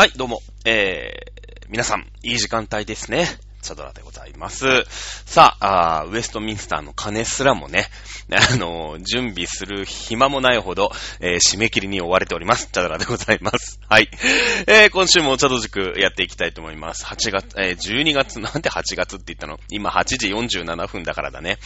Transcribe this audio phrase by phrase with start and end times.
[0.00, 0.40] はい、どうも。
[0.64, 3.26] えー、皆さん、いい時間帯ですね。
[3.60, 4.64] チャドラでございます。
[5.26, 7.84] さあ、あウエストミンスターの鐘すらもね、
[8.32, 10.90] あのー準備する暇もないほど、
[11.20, 12.70] えー締め切りに追われております。
[12.72, 13.78] チャドラでございます。
[13.90, 14.08] はい。
[14.66, 17.04] えー今週もチャド塾やっていきたいと思います。
[17.04, 19.60] 8月、えー12月、なんで8月って言ったの？
[19.68, 21.58] 今8時47分だからだね。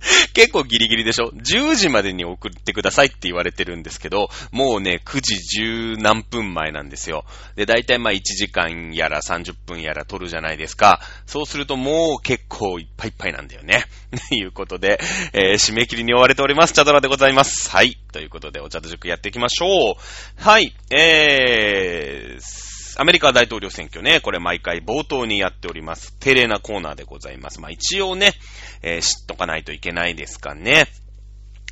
[0.32, 7.24] 結構ギリギリでしょ ?10 時までに送ってくださいって言われてるんですけど、もうね、9時10何分前なんですよ。
[7.56, 11.00] で、だいたいまあ1時間やら30分やら取るじゃないですか。
[11.26, 13.84] そうするともう結構いっぱいいっぱいなんだよね。
[14.28, 15.00] と いうことで、
[15.32, 16.72] えー締め切りに追われております。
[16.72, 17.70] チャドラでございます。
[17.70, 17.98] はい。
[18.12, 19.94] ということで、お茶と塾やっていきましょう。
[20.42, 20.74] はい。
[20.90, 22.69] えー、
[23.00, 26.14] アメリカ大統領選挙ね、これ毎回冒頭にやっております。
[26.20, 27.58] 丁寧なコーナーでございます。
[27.58, 28.34] まあ一応ね、
[28.82, 30.84] えー知っとかないといけないですかね。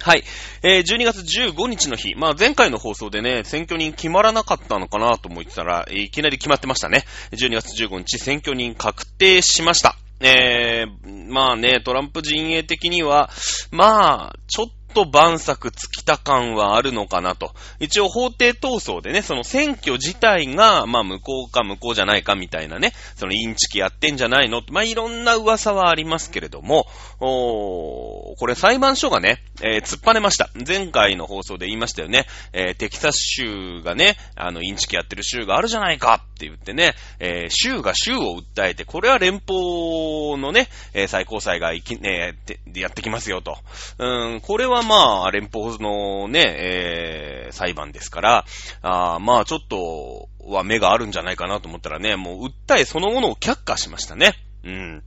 [0.01, 0.25] はい。
[0.63, 2.15] えー12月15日の日。
[2.15, 7.05] まあ前回の放送でね、選挙人決まらなかったのかなと思ってたら、いきなり決まってましたね。
[7.33, 9.97] 12月15日選挙人確定しました。
[10.21, 13.29] えー、まあね、トランプ陣営的には、
[13.71, 17.55] まあ、ちょっとと晩作尽きた感はあるのかなと。
[17.81, 26.87] 一応法廷闘争でね、その選挙自体が、まあ無効か無効じゃないかみたいなね、そのインチキやってんじゃないのまあいろんな噂はありますけれども、
[27.21, 30.51] おーこれ裁判所がね、えー突っぱねました。
[30.67, 40.69] 前回の放送で言いましたよね、えーテキサス州がね、あの、インチキやってる州があるじゃないかって言ってね、えー州が州を訴えて、これは連邦のね、
[41.07, 42.37] 最高裁がいき、ね、
[42.75, 43.59] やってきますよと。
[43.99, 48.45] うん、これはまあ、連邦のね、えー裁判ですから、
[48.83, 54.35] あまあ、ちょっとは目があるんじゃないかなと思ったらね、もう訴えそのものを却下しましたね。
[54.65, 55.03] うん。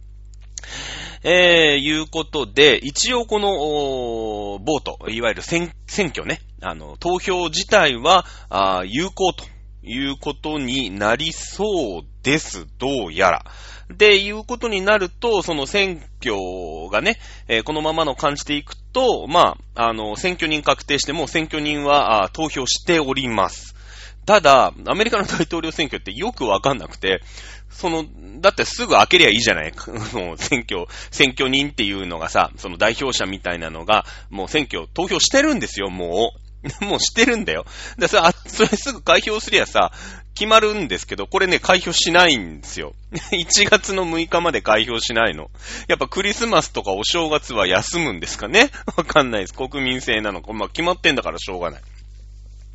[1.24, 9.46] えー、いうことで、一応この、ーボート、いわゆる選選挙ね、あの、投票自体は、あ有効と
[9.84, 13.46] いうことになりそうです、どうやら。
[13.98, 16.36] で、いうことになると、その選挙
[16.92, 23.76] がね、えーこのままの感じでいくと、まあ、あの、選挙人確定しても、選挙人は投票しております。
[24.26, 27.22] ただ、アメリカの大統領選挙ってよくわかんなくて、
[27.70, 28.06] その、
[28.40, 29.74] だってすぐ開けりゃいいじゃない
[30.14, 36.41] もう選挙、選挙人っていうのがさ、その代表者みたいなのが、もう選挙投票してるんですよ、もう。
[36.82, 37.66] もうしてるんだよ。
[37.98, 39.92] で、それ、あ、それすぐ開票すりゃさ、
[40.36, 42.94] 決まるんですけど、これね、開票しないんですよ。
[43.32, 45.50] 1月の6日まで開票しないの。
[45.88, 48.70] やっぱクリスマスとかお正月は休むんですかね？
[48.96, 49.54] わかんないです。
[49.54, 50.54] 国民性なのか。
[50.54, 51.82] まあ、決まってんだからしょうがない。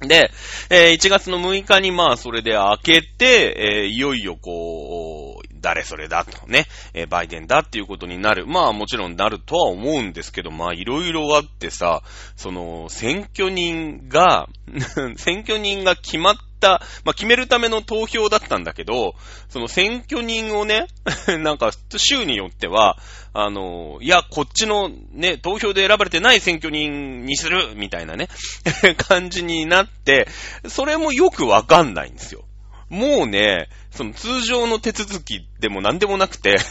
[0.00, 0.30] で、
[0.68, 8.46] えー1月の6日にまあそれで開けて、えーいよいよこう、誰それだとね、えーバイデンだっていうことになる。
[8.46, 12.04] まあもちろんなるとは思うんですけど、まあいろいろあってさ、
[12.36, 14.46] その、選挙人が、
[15.18, 19.16] 選挙人が決まった、まあ決めるための投票だったんだけど、
[19.48, 20.86] その選挙人をね、
[21.40, 22.96] なんか州によっては、
[23.32, 28.28] あの、いや、こっちのね、投票で選ばれてない選挙人にするみたいなね、
[28.98, 30.28] 感じになって、
[30.68, 32.45] それもよくわかんないんですよ。
[32.88, 36.56] もうね、その通常の手続きでも何でもなくて、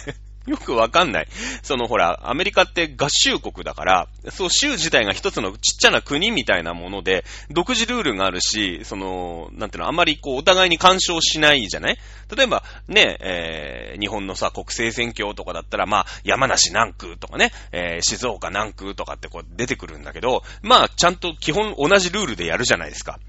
[0.45, 1.27] よくわかんない。
[1.63, 11.97] そのほら、アメリカって合衆国だから、そう、州自体が一つのちっちゃな国みたいなもので、独自ルールがあるし、その、なんていうの、あんまりこう、お互いに干渉しないじゃない？
[12.35, 23.19] 例えば、ね、えー、日本のさ、国政選挙とかだったら、まあ、山梨何区とかね、えー、静岡何区とかってこう出てくるんだけど、まあ、ちゃんと基本同じルールでやるじゃないですか。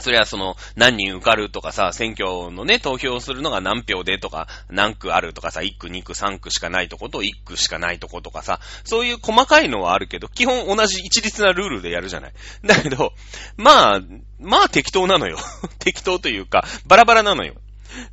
[0.00, 12.32] それはその、何人受かるとかさ、選挙のね、投票するのが何票でとか、何区あるとかさ、1区、2区、3区しかないとこと、1区しかないとことかさ、そういう細かいのはあるけど、基本同じ一律なルールでやるじゃない。
[12.64, 13.12] だけど、
[13.56, 14.00] まあ、
[14.40, 15.36] まあ適当なのよ。
[15.78, 17.54] 適当というか、バラバラなのよ。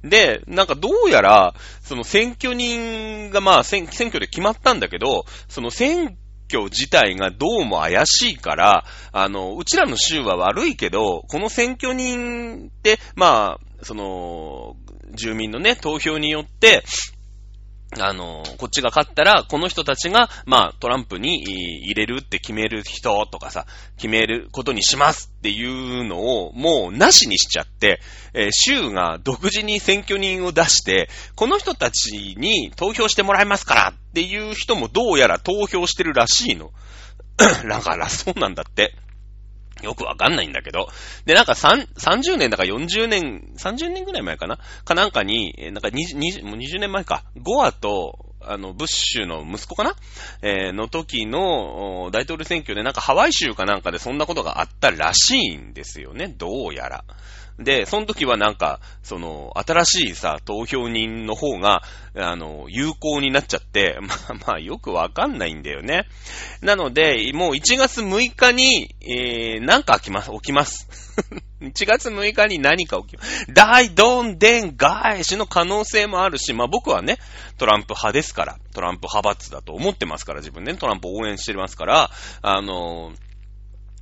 [0.04, 6.18] で、なんかどうやら、その選挙人がまあ選選挙で決まったんだけど、その選
[6.52, 14.76] 挙自体がどうも怪しいから、あの、うちらの州は悪いけど、この選挙人って、まあ、その、
[15.14, 16.84] 住民のね、投票によって、
[17.98, 23.66] あの、こっちが勝ったら、この人たちが、まあ、トランプに入れるって決める人とかさ、
[23.98, 28.00] 決めることにしますっていうのを、もうなしにしちゃって、
[28.34, 36.72] えー州が独自に選挙人を出して、この人たちに投票してもらいますからっていう人もどうやら投票してるらしいの。
[37.68, 38.94] だから、そうなんだって。
[39.84, 40.90] よくわかんないんだけど。
[41.26, 44.60] で、なんか3 30年だから40年、30年ぐらい前かな？
[44.86, 47.24] かなんかに、なんか 20, 20, もう20年前か。
[47.42, 49.96] ゴアと、あの、ブッシュの息子かな？
[50.42, 56.28] えーの時の大統領選挙でなんかハワイ州かなんかでそんなことがあったらしいんですよね。
[56.28, 57.04] どうやら。
[57.60, 61.84] で、その時はなんか、その、新しいさ、投票人の方が、
[62.16, 66.08] あの、有効になっちゃって、 まあまあ、よくわかんないんだよね。
[66.62, 70.88] なので、もう1月6日に、えー、なんか起きます、起きます。
[71.62, 73.46] 1月6日に何か起きます。
[73.52, 77.18] 大どんでん返しの可能性もあるし、まあ僕はね、
[77.58, 83.12] トランプ派ですから、トランプ派閥だと思ってますから、自分ね、トランプ応援してますから、あの、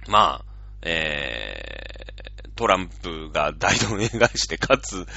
[0.08, 0.46] まあ、
[0.84, 5.08] えー、トランプが大動願いして勝つ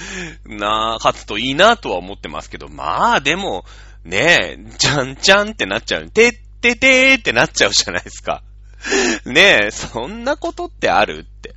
[0.45, 3.65] な、 勝つといいなとは思ってますけど、まあでも、
[4.05, 6.09] ねえ、じゃんじゃんってなっちゃう。
[6.09, 8.43] てっててーってなっちゃうじゃないですか。
[9.25, 11.55] ねえ、そんなことってあるって。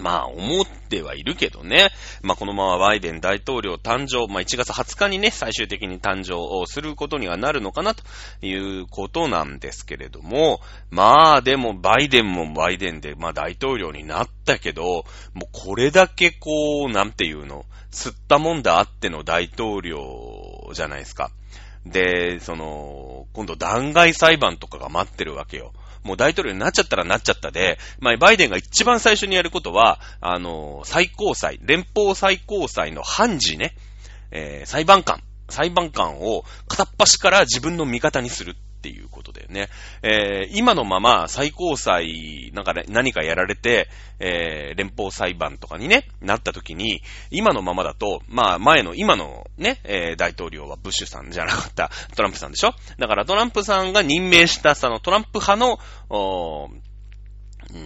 [0.00, 1.90] まあ、思ってはいるけどね。
[2.22, 8.02] まあ、このままバイデン大統領誕生、まあ、1月20日にね、最終的に誕生をすることにはなるのかなと
[8.44, 10.60] いうことなんですけれども、
[10.90, 15.04] まあ、でも、バイデンもバイデンで、まあ、大統領になったけど、
[15.34, 21.30] もうこれだけこう、なんていうの、吸ったもんだあっての大統領じゃないですか。
[21.86, 25.72] で、その、今度弾劾裁判とかが待ってるわけよ。
[26.02, 33.74] もう大統領になっちゃったらなっちゃったで、まあ、バイデンが一番最初にやることは、あの、最高裁、連邦最高裁の判事ね、
[34.30, 38.56] えー、裁判官、裁判官を片っ端から自分の味方にする。
[38.78, 39.68] っていうことだよね。
[40.02, 43.88] えー、今のまま最高裁、なんかね、何かやられて、
[44.20, 52.72] えー、連邦裁判とかにね、なった時に、今のままだと、まあ前の、今のね、えー、大統領はブッシュさんじゃなかった、トランプさんでしょ？
[52.98, 55.78] だからトランプさんが任命したそのトランプ派の、
[56.08, 56.70] お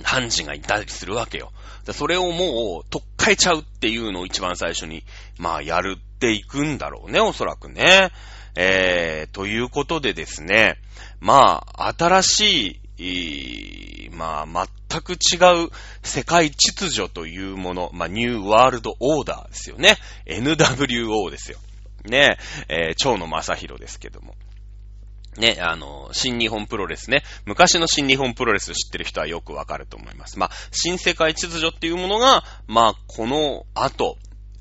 [0.04, 1.52] 判事がいたりするわけよ。
[1.92, 5.02] それをもう、とっかえちゃうっていうのを一番最初に、
[5.38, 8.10] まあ、やるっていくんだろうね、おそらくね。
[8.54, 10.78] えー、ということでですね、
[11.20, 15.70] まあ、新しい、まあ、全く違う
[16.02, 19.96] 世界秩序というもの、まあ、ニューワールドオーダーですよね。
[20.26, 21.58] NWO ですよ。
[22.04, 22.36] ね、
[22.68, 24.34] えー、蝶野正宏ですけども。
[25.38, 27.22] ね、あの、新日本プロレスね。
[27.46, 30.38] 昔の新日本プロレス知ってる人はよくわかると思います。
[30.38, 34.18] まあ、新世界秩序っていうものが、まあ、この後、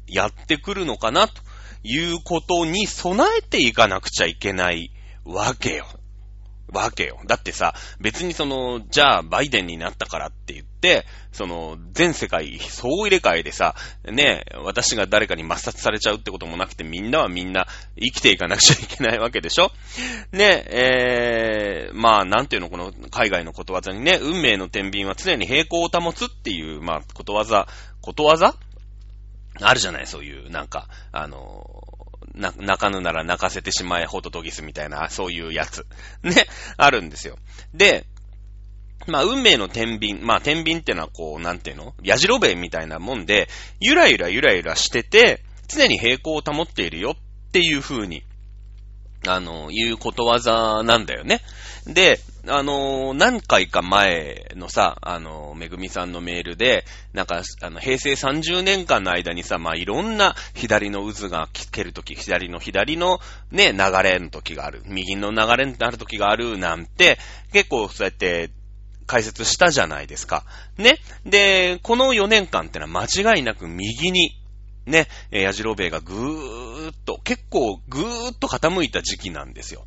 [0.08, 1.42] やってくるのかな、と
[1.84, 4.92] いうことに備えていかなくちゃいけない
[5.26, 5.88] わけよ。
[6.74, 7.20] わけよ。
[7.28, 13.76] だってさ、別にその、じゃあ、バイデンになったからって言って、その、全世界総入れ替えでさ、
[14.06, 17.68] ね、私が誰かに抹殺されちゃうってこともなくて、みんなはみんな
[18.00, 19.74] 生きていかなくちゃいけないわけでしょ？
[20.32, 27.68] ね、えー、まあ、なんていうの、この海外のことわざにね、運命の天秤は常に平行を保つっていう、まあ、ことわざ、
[28.00, 28.56] ことわざ？
[29.60, 31.84] あるじゃない、そういう、なんか、あの、
[32.34, 35.86] な、泣かぬなら泣かせてしまえ、ホトトギスみたいな、そういうやつ。
[36.24, 37.38] ね、あるんですよ。
[37.74, 38.06] で、
[39.08, 40.14] まあ、運命の天秤。
[40.16, 41.96] まあ、天秤ってのはこう、なんていうの？
[42.04, 43.50] 矢印弁みたいなもんで、
[43.80, 48.24] ゆらゆらゆらゆらしてて、常に平行を保っているよっていう風に、
[49.28, 51.42] あの、いうことわざなんだよね。
[51.88, 63.20] で、あのー、何回か前のさ、あのー、めぐみさんのメールで、なんか、あの、平成30年間の間にさ、まあ、いろんな左の渦が聞けるとき、左の左の
[63.52, 67.20] ね、流れの時がある、右の流れになる時がある、なんて、
[67.54, 68.50] 結構そうやって
[69.06, 70.44] 解説したじゃないですか。
[70.78, 70.98] ね。
[71.26, 74.36] で、この4年間ってのは間違いなく右に、
[74.88, 79.86] ね、矢印米がぐーっと、結構ぐーっと傾いた時期なんですよ。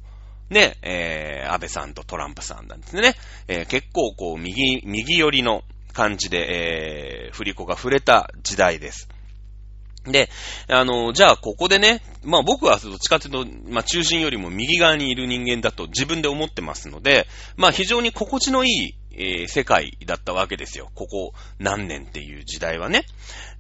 [0.51, 3.15] ね、えー、安倍さんとトランプさんなんですね。
[3.49, 9.09] えー、結構こう、右、右寄りの感じで、えー、振り子が触れた時代です。
[10.07, 10.29] で、
[10.69, 20.91] あの、じゃあここでね、まあ僕はどっちかというと、まあ中心よりも右側にいる人間だと自分で思ってますので、まあ非常に心地のいい、えー、世界だったわけですよ。
[20.95, 23.07] ここ何年っていう時代はね。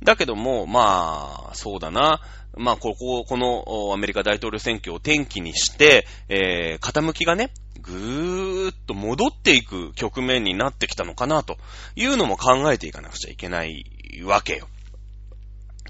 [0.03, 2.21] だけども、まあ、そうだな。
[2.57, 11.57] まあ、ここ、このアメリカ大統領選挙を転機にして、えー、傾きがね、ぐーっと戻っていく局面になってきたのかな、と
[11.97, 13.85] いうのも考えていかなくちゃいけない
[14.25, 14.69] わけよ。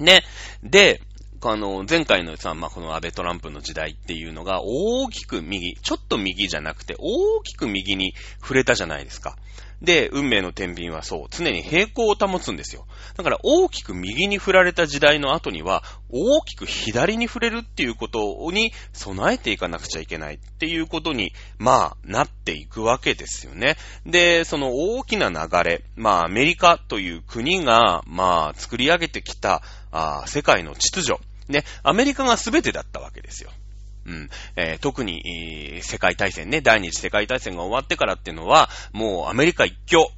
[0.01, 0.23] ね。
[0.63, 1.01] で、
[1.43, 9.37] あの、前回のさ、まあ、この安倍トランプの時代っていうのが大きく右、ちょっと右じゃなくて大きく右に触れたじゃないですか。
[9.85, 12.87] で、運命の天秤はそう、常に平行を保つんですよ。
[13.17, 23.77] だから大きく右に振られた時代の後には、大きく左に触れるっていうことに備えていかなくちゃいけないっていうことに、まあ、なっていくわけですよね。
[24.07, 31.21] で、その大きな流れ、まあ、アメリカという国が、まあ、作り上げてきた、あ世界の秩序。
[31.49, 33.51] ね、アメリカが全てだったわけですよ。
[34.07, 34.31] うん。
[34.57, 40.11] えー、特に、世界大戦ね、第二次世界大戦が終わってからっていうのは、もうアメリカ一強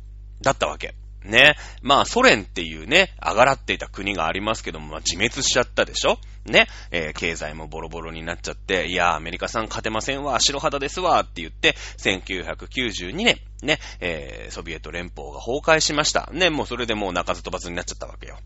[0.42, 0.94] だったわけ。
[1.26, 1.56] ね。
[1.82, 6.68] まあ、ソ連っていうね、上がらっていた国がありますけども、まあ、自滅しちゃったでしょね。
[6.90, 16.30] えー、経済もボロボロになっちゃって、いや、アメリカさん勝てませんわ、白肌ですわ、って言って、1992年、ね、えー、ソビエト連邦が崩壊しました。
[16.32, 18.38] ね、もうそれでもう鳴かず飛ばずになっちゃったわけよ。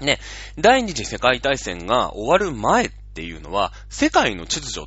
[0.00, 0.20] ね、
[0.56, 4.86] 第二次世界大戦が終わる前っていうのは、世界の秩序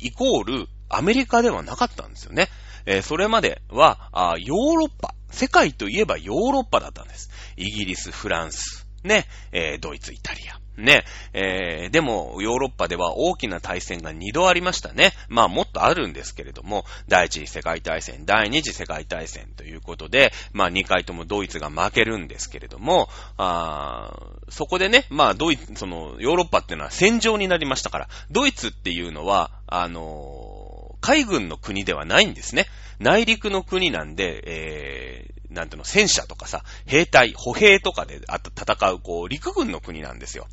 [0.00, 2.48] イコールアメリカではなかったんですよね。
[2.86, 7.28] えー、それまではあ、ヨーロッパ、世界といえばヨーロッパだったんです。
[7.58, 10.58] イギリス、フランス、ね、えー、ドイツ、イタリア。
[10.78, 15.12] ね、えー、でも、ヨーロッパでは大きな大戦が二度ありましたね。
[15.28, 24.12] まあ、もっとあるんですけれども、第一次世界大戦、第二次世界大戦ということで、まあ、二回ともドイツが負けるんですけれども、あ
[24.48, 30.57] そこでね、まあ、ドイツ、その、ヨーロッパっていうのは戦場になりましたから、ドイツっていうのは、あのー、
[31.00, 32.66] 海軍の国ではないんですね。
[32.98, 38.20] 内陸の国なんで、えー、なんていうの、戦車とかさ、兵隊、歩兵とかで
[38.56, 40.46] 戦う、こう、陸軍の国なんですよ。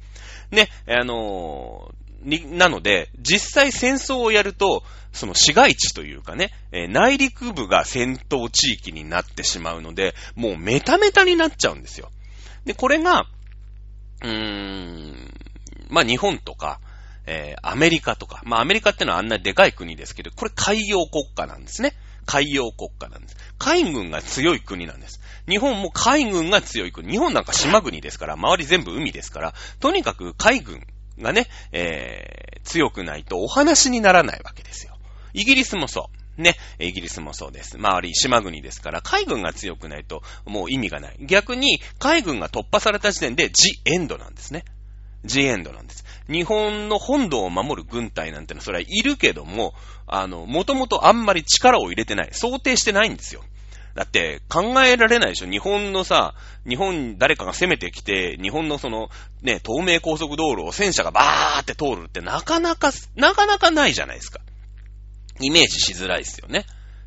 [0.52, 12.12] ね、あのー、なので、実際戦争をやると、その市街地というかね、えー、内陸部が戦闘地域になってしまうので、もうメタメタになっちゃうんですよ。
[12.66, 13.28] で、これが、
[14.24, 15.34] うーん、
[15.90, 16.80] まあ、日本とか、
[17.28, 21.94] えー、アメリカとか、まあ、アメリカってのはあんなでかい国ですけど、これ海洋国家なんですね。
[22.26, 23.38] 海洋国家なんです。
[23.58, 25.22] 海軍が強い国なんです。
[25.48, 27.12] 日本も海軍が強い国。
[27.12, 30.86] 日本なんか島国ですから、周り全部海ですから、とにかく海軍
[31.20, 34.98] がね、えー、強くないとお話にならないわけですよ。
[35.34, 36.42] イギリスもそう。
[36.42, 37.78] ね、イギリスもそうです。
[37.78, 41.18] 周り島国ですから、海軍が強くないともう意味がない。
[41.22, 44.66] 逆に、海軍が突破された時点で、ジ・エンドなんですね。
[45.26, 46.06] ジ・エンドなんです。
[46.30, 49.74] 日本の本土を守る軍隊なんてのは、それはいるけども、
[50.08, 52.30] あの、もともとあんまり力を入れてない。
[52.32, 53.44] 想定してないんですよ。
[53.96, 56.34] だって考えられないでしょ日本のさ、
[56.68, 59.10] 日本誰かが攻めてきて、日本のその、
[59.42, 64.42] ね、東名高速道路を戦車がバーって通るってなかなか、なかなかないじゃないですか。
[65.40, 66.66] イメージしづらいですよね。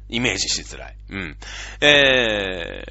[0.08, 0.96] イメージしづらい。
[1.10, 1.37] うん。
[1.82, 2.84] え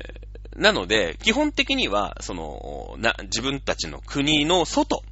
[0.55, 5.03] ー、なので、基本的には、その、な、自分たちの国の外、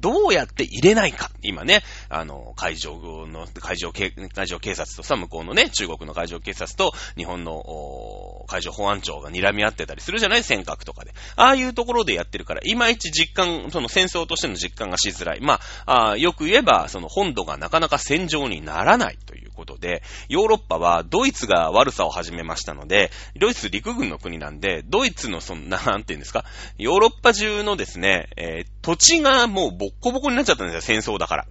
[0.00, 1.30] どうやって入れないか。
[1.42, 10.44] 今ね、あの、海上の、海上警、海上警察とさ、向こうのね、中国の海上警察と日本の海上保安庁が睨み合ってたりするじゃない？
[10.44, 11.12] 尖閣とかで。
[11.36, 15.40] ああいうところでやってるから、いまいち実感、その戦争としての実感がしづらい。
[15.40, 26.44] まあ、あよく言えば、その本土がなかなか戦場にならないということで、ヨーロッパはドイツが悪さを始めましたので、ドイツ陸軍の国なんで、ドイツのそんな、 なんていうんですか、
[26.78, 31.46] ヨーロッパ中のですね、えー、土地がもうボッコボコになっちゃったんですよ、戦争だから。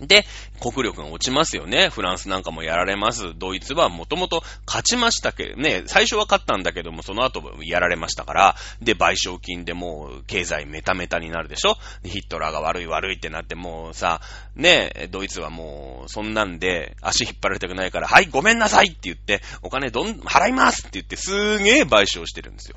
[0.00, 0.24] で、
[0.60, 1.88] 国力が落ちますよね。
[1.88, 3.34] フランスなんかもやられます。
[3.36, 14.20] ドイツはもともと勝ちましたけどね、最初は勝ったんだけども、その後やられましたから、で、賠償金でもう経済メタメタになるでしょヒットラーが悪い悪いってなってもうさ、
[14.54, 22.76] ね、ドイツはもうそんなんで足引っ張られたくないから、はい、ごめんなさいって言って、お金どん、払いますって言って、すーげえ賠償してるんですよ。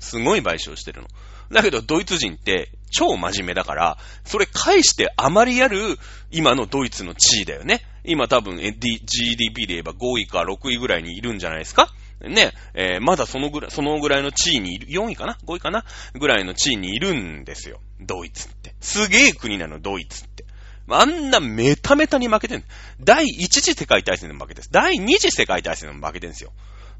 [0.00, 1.08] すごい賠償してるの。
[1.50, 5.98] だけど、ドイツ人って超真面目だから、それ返してあまりやる
[6.30, 7.82] 今のドイツの地位だよね。
[8.04, 15.84] 今多分 GDP で言えば5位か6位ぐらいにいるんじゃないですかね、えー、まだそのぐらい、そのぐらいの地位にいる、4位かな ?5 位かな？
[16.14, 17.80] ぐらいの地位にいるんですよ。
[18.00, 18.74] ドイツって。
[18.80, 20.44] すげえ国なの、ドイツって。
[20.90, 22.64] あんなメタメタに負けてる。
[23.00, 24.68] 第一次世界大戦でも負けてる。
[24.72, 26.52] 第二次世界大戦でも負けてるんですよ。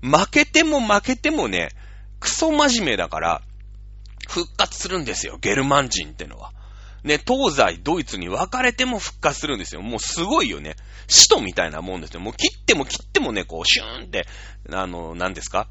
[0.02, 1.70] 負けても負けてもね、
[2.20, 3.42] クソ真面目だから、
[4.28, 6.52] 復活するんですよ、ゲルマン人ってのは。
[7.02, 9.82] ね、東西、ドイツに分かれても復活するんですよ。
[9.82, 10.76] もうすごいよね。
[11.06, 12.20] 使徒みたいなもんですよ。
[12.20, 14.26] もう切っても切ってもね、こう、シューンって、
[14.70, 15.68] あの、何ですか？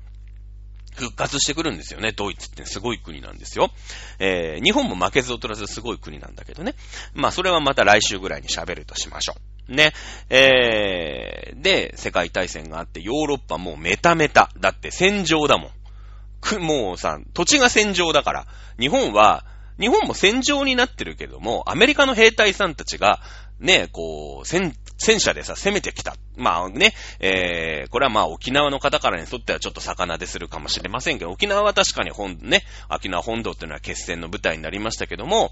[0.95, 2.11] 復活してくるんですよね。
[2.11, 3.69] ドイツってすごい国なんですよ。
[4.17, 6.73] えー、日本も負けず劣らずすごい国なんだけどね。
[7.13, 9.35] まあ、それはまた来週ぐらいに喋るとしましょ
[9.69, 9.75] う。
[9.75, 9.93] ね。
[10.31, 14.49] えー、で、世界大戦があって、ヨーロッパもうメタメタ。
[14.59, 15.71] だって戦場だもん。
[16.59, 18.47] もうさ、土地が戦場だから、
[18.79, 19.45] 日本は、
[19.79, 23.19] 日本も戦場になってるけども、アメリカの兵隊さんたちが、
[23.59, 26.15] ね、こう、戦、戦車でさ、攻めてきた。
[26.35, 35.51] まあね、えー、これはまあ沖縄の方からにとってはちょっと魚でするかもしれませんけど、沖縄は確かに本、ね、沖縄本土っていうのは決戦の舞台になりましたけども、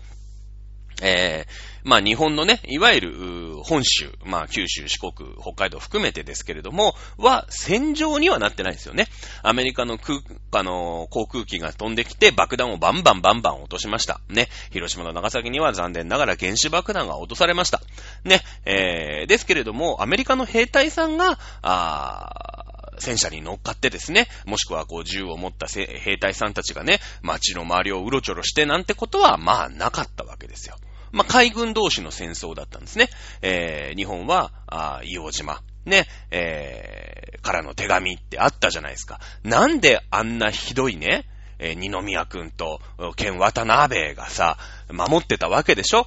[1.01, 1.49] えー、
[1.83, 9.07] まあ日本のね、いわゆる本州、まあ九州、四国、北海道含めてですけれども、は戦場にはなってないんですよね。
[9.43, 10.19] アメリカの空、
[10.51, 14.21] あの、航空機が飛んできて爆弾をバンバンバンバン落としました。
[14.29, 14.47] ね。
[14.71, 17.81] 広島の長崎には残念ながら原子爆弾が落とされました。
[18.23, 18.41] ね。
[18.65, 22.65] えー、ですけれども、アメリカの兵隊さんが、あー
[22.99, 30.77] 戦車に乗っかってですね、もしくはこう銃を持った兵隊さんたちがね、街の周りをうろちょろしてなんてことはまあなかったわけですよ。
[31.15, 33.07] まあ海軍同士の戦争だったんですね。
[33.41, 39.22] えー、日本は、あ硫黄島、ね、えー、からの手紙ってあったじゃないですか。
[39.41, 41.24] なんであんなひどいね、
[41.57, 42.81] えー、二宮くんと、
[43.15, 44.57] 剣渡辺がさ、
[44.89, 46.05] 守ってたわけでしょ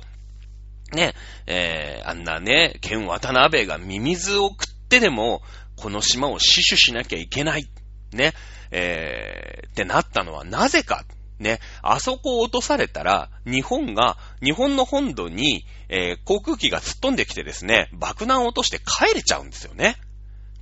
[0.93, 1.15] ね、
[1.47, 5.41] えー、あんなね、剣渡辺がミミズを食ってでも、
[5.77, 7.67] この島を死守しなきゃいけない。
[8.12, 8.35] ね、
[8.71, 11.05] えー、ってなったのはなぜか。
[11.38, 19.97] ね、あそこを落とされたら、日本が、日本の本土に、えー、航空機が突っ飛んできてですね、爆弾を落として帰れちゃうんですよね。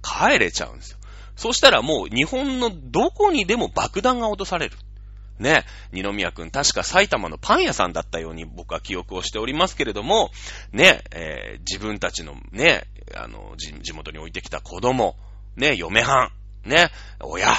[0.03, 0.99] 帰れちゃうんですよ。
[1.37, 4.77] そしたらもう日本のどこにでも爆弾が落とされる。
[5.39, 10.31] ね、二宮くん、確か埼玉のパン屋さんだったように僕は記憶をしておりますけれども、
[10.73, 15.15] ね、えー、自分たちのね、あの、地元に置いてきた子供、
[15.57, 16.31] ね、嫁は
[16.65, 16.91] ん、ね、
[17.21, 17.53] 親、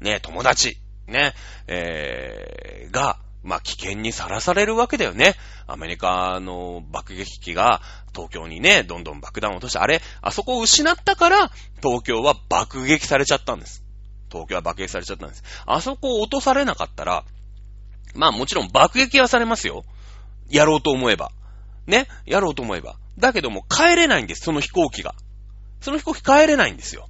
[0.00, 0.76] ね、友達、
[1.06, 1.34] ね、
[1.66, 5.34] えー、が、まあ、危険にさらされるわけだよね。
[5.66, 7.82] アメリカの爆撃機が
[8.14, 11.50] 東京にね、どんどん爆弾を落として、あれ、あそこを失ったから、
[11.82, 13.84] 東京は爆撃されちゃったんです。
[14.30, 15.44] 東京は爆撃されちゃったんです。
[15.66, 17.24] あそこを落とされなかったら、
[18.14, 19.84] まあもちろん爆撃はされますよ。
[20.48, 21.30] やろうと思えば。
[21.86, 22.96] ねやろうと思えば。
[23.18, 25.14] だけども帰れないんです、その飛行機が。
[25.80, 27.08] その飛行機帰れないんですよ。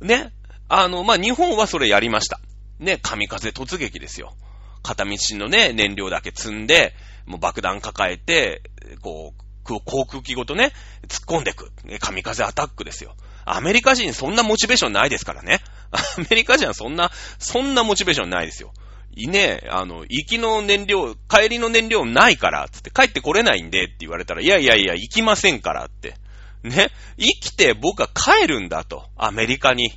[0.00, 0.32] ね
[0.68, 2.40] あの、まあ、日本はそれやりました。
[2.78, 4.34] ね、神風突撃ですよ。
[4.82, 6.94] 片道のね、燃料だけ積んで、
[7.26, 8.62] もう爆弾抱えて、
[9.02, 10.72] こう、航空機ごとね、
[11.08, 11.72] 突っ込んでいく。
[12.00, 13.16] 神風アタックですよ。
[13.44, 15.60] アメリカ人そんなモチベーションないですからね。
[15.90, 18.72] アメリカ人はそんな、そんなモチベーションないですよ。
[19.16, 26.14] いねあの、行きの燃料、帰りの燃料ないから、つって帰ってこれないんでって言われたら、いやいやいや、行きませんからって。
[26.62, 26.90] ね。
[27.18, 29.08] 生きて僕は帰るんだと。
[29.16, 29.90] アメリカに。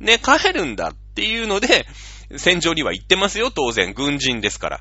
[0.00, 1.86] ね、帰るんだっていうので、
[2.36, 3.92] 戦場には行ってますよ、当然。
[3.94, 4.80] 軍人ですから。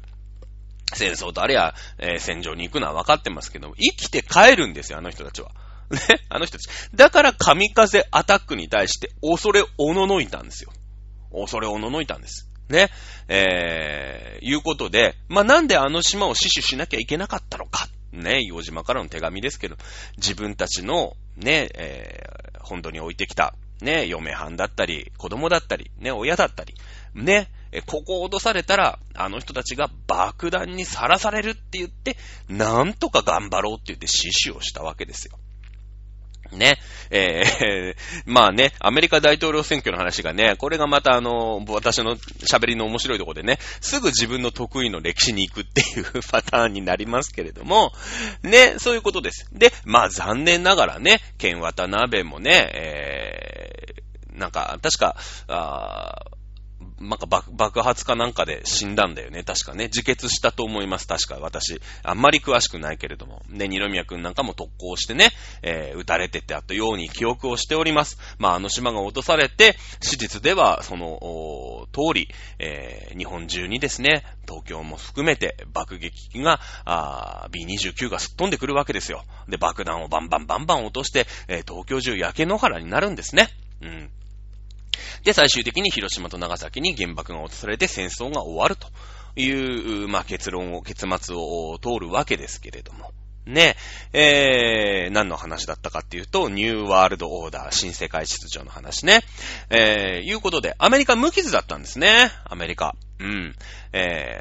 [0.93, 5.52] 戦争とあれや、えー、戦場に行くのは分かってますけども、生きて帰るんですよ、あの人たちは。
[5.91, 5.99] ね、
[6.30, 6.69] あの人たち。
[6.93, 10.71] だから神風アタックに対して恐れおののいたんですよ。
[11.34, 12.49] 恐れおののいたんです。
[12.69, 12.89] ね。
[13.28, 17.88] えー、いうことで、まあ、なんであの島を死守しなきゃいけなかったのか。
[18.12, 19.78] ね、硫黄島からの手紙ですけど、
[20.17, 26.76] 自分たちの、ね、えー、本土に置いてきた、ね、嫁はんだったり、子供だったり、ね、親だったり、
[27.15, 27.50] ね、
[27.86, 32.17] ここを落とされたら、あの人たちが爆弾にさらされるって言って、
[32.50, 35.38] なんとか頑張ろうって言って死守をしたわけですよ。
[36.58, 36.78] ね。
[37.10, 47.94] えー、 まあね、アメリカ大統領選挙の話がね、これがまたあの、私の喋りの面白いとこでね、すぐ自分の得意の歴史に行くっていうパターンになりますけれども、
[48.44, 49.48] ね、そういうことです。
[49.54, 53.70] で、まあ残念ながらね、ケン・ワタナベもね、えー、
[54.41, 55.15] なんか、確か、
[55.47, 56.25] あ
[56.99, 59.43] なんか爆発かなんかで死んだんだよね。
[59.43, 59.86] 確かね。
[59.86, 61.08] 自決したと思います。
[61.08, 61.82] 確か私。
[62.04, 63.41] あんまり詳しくないけれども。
[63.49, 65.30] ね、二宮くんなんかも特攻してね、
[65.63, 68.17] えー、撃たれてってあったように記憶をしております。
[68.38, 76.60] まあ、あの島が落とされて、史実では、その、通り、えー、日本中にですね、東京も含めて爆撃機が、
[77.51, 79.23] B29 がすっ飛んでくるわけですよ。
[79.47, 83.49] で、爆弾をバンバンバンバン落として、えー、東京中焼け野原になるんですね。
[83.82, 84.12] うん。
[85.23, 88.88] で、最終的に広島と長崎に原爆が落とされて戦争が終わると
[89.36, 93.12] いう、まあ、結論を、結末を通るわけですけれども。
[93.45, 93.75] ね、
[94.13, 99.21] えー、何の話だったかっていうと、ニューワールドオーダー、新世界秩序の話ね。
[99.69, 102.30] えー、いうことで、アメリカ無傷だったんですね。
[102.45, 102.95] アメリカ。
[103.19, 103.56] うん。
[103.93, 104.39] え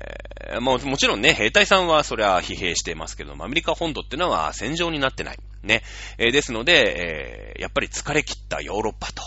[0.54, 5.38] ー、ももちろんね、兵隊さんはそりゃ疲弊していますけども、アメリカ本土ってのは戦場になってない。
[5.62, 5.82] ね。
[6.18, 9.22] えー、ですので、えー、やっぱり疲れ切ったヨーロッパと、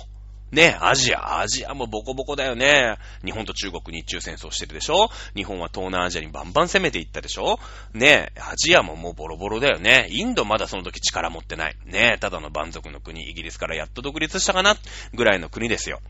[0.53, 2.97] ね、アジア、アジアもボコボコだよね。
[3.25, 5.09] 日本と中国日中戦争してるでしょ？
[5.35, 7.57] 日本は東南アジアにバンバン攻めていったでしょ？
[7.93, 10.07] ね、アジアももうボロボロだよね。
[10.11, 11.75] インドまだその時力持ってない。
[11.85, 14.77] ね、ただの蛮族の国、イギリスからやっと独立したかな？
[15.15, 16.01] ぐらいの国ですよ。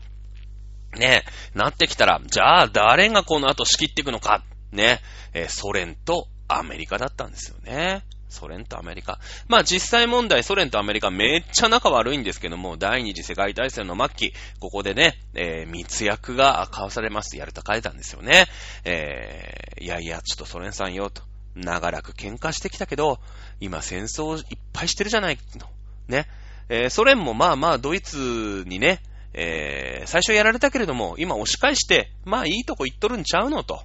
[0.98, 4.44] ね、なってきたら、じゃあ誰がこの後仕切っていくのか？
[4.72, 5.00] ね、
[5.32, 8.04] え、ソ連とアメリカだったんですよね。
[8.34, 9.18] ソ連とアメリカ。
[9.48, 17.36] まあ実際問題、ソ連とアメリカめっちゃ仲悪いんですけども、第二次世界大戦の末期、ここでね、えー、密約が交わされます。
[17.36, 18.46] やると書いたんですよね。
[18.84, 21.22] えー、いやいや、ちょっとソ連さんよ、と。
[21.54, 23.20] 長らく喧嘩してきたけど、
[23.60, 25.68] 今戦争いっぱいしてるじゃないの。
[26.08, 26.28] ね。
[26.68, 29.00] えー、ソ連もまあまあドイツにね、
[29.34, 33.82] えー、最初やられたけれども、今押し返して、まあいいとこ行っとるんちゃうのと。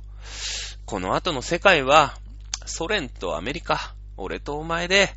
[0.85, 2.15] この後の世界は、
[2.65, 5.13] ソ連とアメリカ、俺とお前で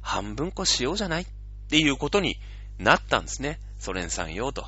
[0.00, 1.26] 半分こしようじゃないっ
[1.68, 2.36] ていうことに
[2.78, 3.58] なったんですね。
[3.78, 4.66] ソ連さんよと。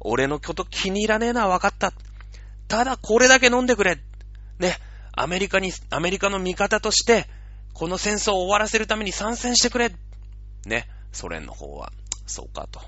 [0.00, 1.92] 俺のこと気に入らねえのは分かった。
[2.68, 3.98] ただこれだけ飲んでくれ。
[4.58, 4.76] ね、
[5.12, 7.26] アメリカに、アメリカの味方として、
[7.72, 9.94] この戦争を終わらせるために参戦してくれ。
[10.64, 11.92] ね、ソ連の方は、
[12.26, 12.80] そうかと。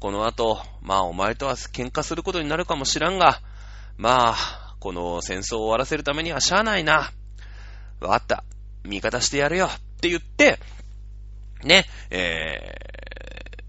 [0.00, 3.40] この後、まあお前とは喧嘩することになるかもしらんが、
[3.96, 7.10] まあ、この戦争を終わらせるためにはしゃあないな。
[8.00, 8.44] わかった。
[8.84, 9.66] 味方してやるよ。
[9.66, 10.58] って言って、
[11.62, 12.74] ね、え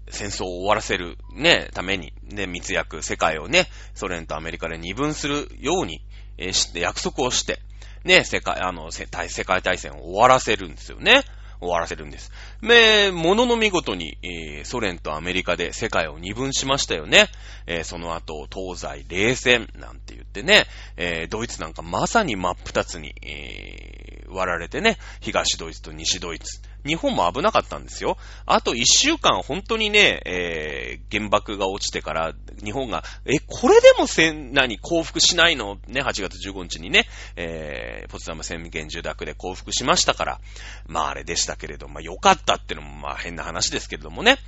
[0.06, 6.00] ー、戦争を終わらせる、ね、ために、ね、密約、世界をね、ソ連とアメリカで二分するように、
[6.38, 7.60] えー、して、約束をして、
[8.04, 9.28] ね、世界、あの、世界
[9.62, 11.24] 大戦を終わらせるんですよね。
[11.60, 12.32] 終わらせるんです。
[12.60, 17.28] め、ものの見事に、えー、ソ連とアメリカで世界を二分しましたよね。
[17.66, 20.66] えー、その後、東西冷戦なんて言ってね、
[20.96, 26.60] えー、ドイツなんかまさに真っ二つに、え割られてね、東ドイツと西ドイツ。
[26.84, 28.16] 日本も危なかったんですよ。
[28.44, 35.78] あと一週間本当にね、えー、原爆が落ちてから、日本が、え、これでもせん、何、降伏しないの？
[35.88, 40.40] ね、8月15日にね、えー、ポツダム宣言受諾で降伏しましたから、
[40.86, 44.38] まああれでしたけれど、まあ良かったってのもまあ変な話ですけれどもね、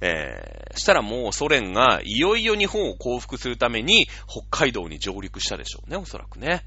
[0.00, 6.64] えー、したらもうソ連がいよいよ日本を降伏するために北海道に上陸したでしょうね、おそらくね。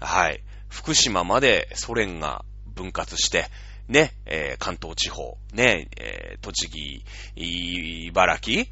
[0.00, 0.42] はい。
[0.68, 3.46] 福島までソ連が分割して、
[3.88, 7.04] ね、えー、関東地方、ね、えー、栃木、
[7.36, 8.66] 茨城、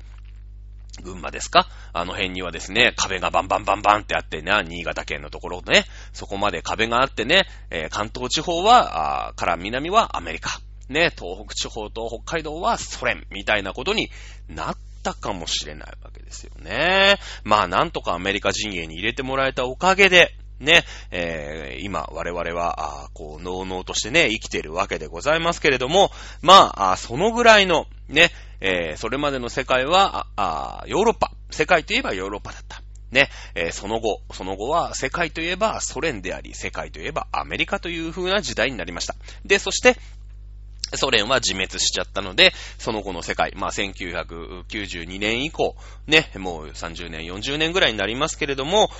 [1.02, 1.66] 群馬ですか？
[1.92, 14.10] あの辺にはですね、壁がバンバンバンバンってあってね、新潟県のところね、そこまで壁があってね、えー、関東地方は、から南はアメリカ、ね、東北地方と北海道はソ連、みたいなことに
[14.48, 17.18] なったかもしれないわけですよね。
[17.44, 31.32] まあ、なんとかアメリカ陣営に入れてもらえたおかげで、ね、えー、今、我々は、あこう、のうのうとしてね、生きているわけでございますけれども、まあ、あそのぐらいの、ね、えー、それまでの世界は、あヨーロッパ。
[31.50, 32.82] 世界といえばヨーロッパだった。
[33.10, 39.14] ね、えー、その後、その後は世界といえばソ連であり、世界といえばアメリカという風な時代になりました。
[39.44, 39.96] で、そして、
[40.94, 45.74] ソ連は自滅しちゃったので、その後の世界、まあ、1992年以降、
[46.06, 48.90] ね、もう30年、40年ぐらいになりますけれども、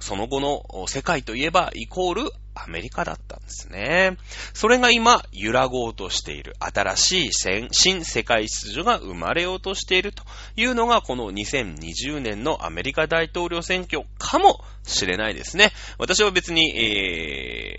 [0.00, 4.16] その後の世界といえばイコールアメリカだったんですね。
[4.52, 7.30] それが今、揺らごうとしている新しい
[7.72, 10.22] 新世界秩序が生まれようとしていると
[10.56, 15.72] いうのがこの2020年のアメリカ大統領選挙かもしれないですね。
[15.98, 17.78] 私は別に、え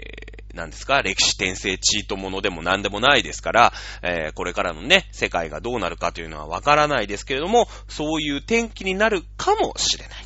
[0.54, 10.25] ー、なんですか、歴史転生チートものでも何でもないですから、えー、これからのね、世界がどうなるかというのはわからないですけれども、そういう天気になるかもしれない。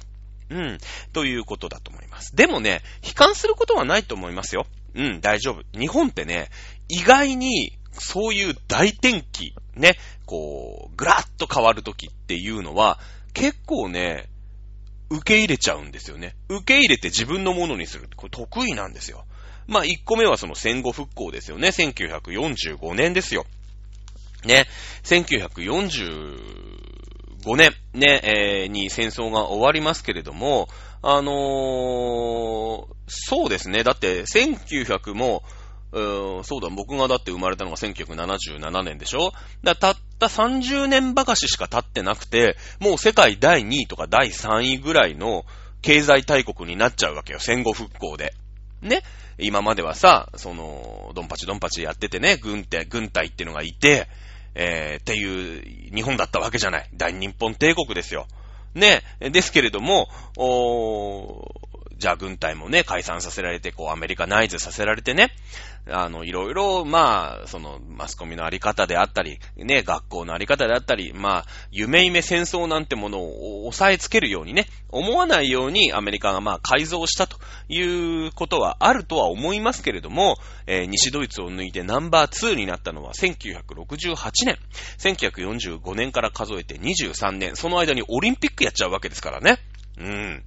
[0.50, 0.78] うん。
[1.14, 2.36] ということだと思います。
[2.36, 4.66] でもね、悲観することはないと思いますよ。
[4.96, 5.64] うん、大丈夫。
[5.78, 6.50] 日本ってね、
[6.88, 13.00] 意外に、そういう大転機、ね、こう、ぐらっと変わるときっていうのは、
[13.34, 14.30] 結構ね、
[15.10, 16.36] 受け入れちゃうんですよね。
[16.50, 18.08] 受け入れて自分のものにする。
[18.16, 19.26] これ得意なんですよ。
[19.68, 21.70] まあ、1個目はその戦後復興ですよね。
[21.70, 23.46] 1945年ですよ。
[24.46, 24.66] ね。
[25.04, 26.89] 1940
[27.44, 30.68] 5年、ね、えー、に戦争が終わりますけれども、
[31.02, 33.84] あのー、そうですね。
[33.84, 35.44] だって、1900も、
[35.92, 39.32] うんそうだ、僕がだって生まれたのが1977年でしょ？
[39.64, 45.46] だたった30年ばかししか経ってなくて、もう世界第2位とか第3位ぐらいの
[45.82, 47.40] 経済大国になっちゃうわけよ。
[47.40, 48.34] 戦後復興で。
[48.82, 49.02] ね？
[49.40, 54.08] 今まではさ、その、ドンパチドンパチやっててね、軍隊、軍隊ってのがいて、
[54.56, 56.90] えー、っていう日本だったわけじゃない。
[56.94, 58.28] 大日本帝国ですよ。
[58.76, 59.02] ね。
[59.20, 61.59] ですけれども、お
[62.00, 65.32] じゃあ軍隊もね、解散させられて、こうアメリカナイズさせられてね、
[65.88, 84.58] あの、いろいろ、まあ、その、マスコミのあり方であったり、ね、学校のあり方であったり、まあ、夢夢戦争なんてものを抑えつけるようにね、思わないようにアメリカがまあ改造したということはあるとは思いますけれども、えー、西ドイツを抜いてナンバー2になったのは1968年。
[84.98, 87.56] 1945年から数えて23年。
[87.56, 89.60] その間にオリンピックやっちゃうわけですからね。
[89.98, 90.44] うん。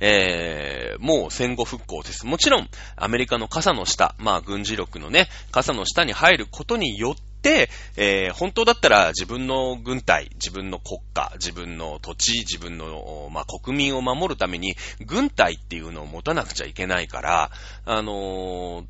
[0.00, 2.26] えー、もう戦後復興です。
[2.26, 17.50] もちろん、アメリカの傘の下、まあ軍事力のね、傘の下に入ることによって、えー、本当だったら自分の軍隊、自分の国家、自分の土地、自分の、まあ、国民を守るために、軍隊っていうのを持たなくちゃいけないから、
[17.84, 18.84] あのー、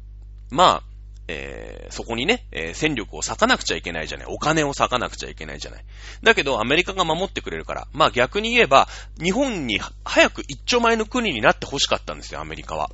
[0.50, 0.95] まあ、
[1.28, 4.26] えー、そこにね、えー、戦力を割かなくちゃいけないじゃない。
[4.28, 5.84] お金を割かなくちゃいけないじゃない。
[6.22, 7.88] だけど、アメリカが守ってくれるから。
[7.92, 8.88] まあ逆に言えば、
[9.22, 12.90] 日本に早く一丁前の国になって欲しかったんですよ、アメリカは。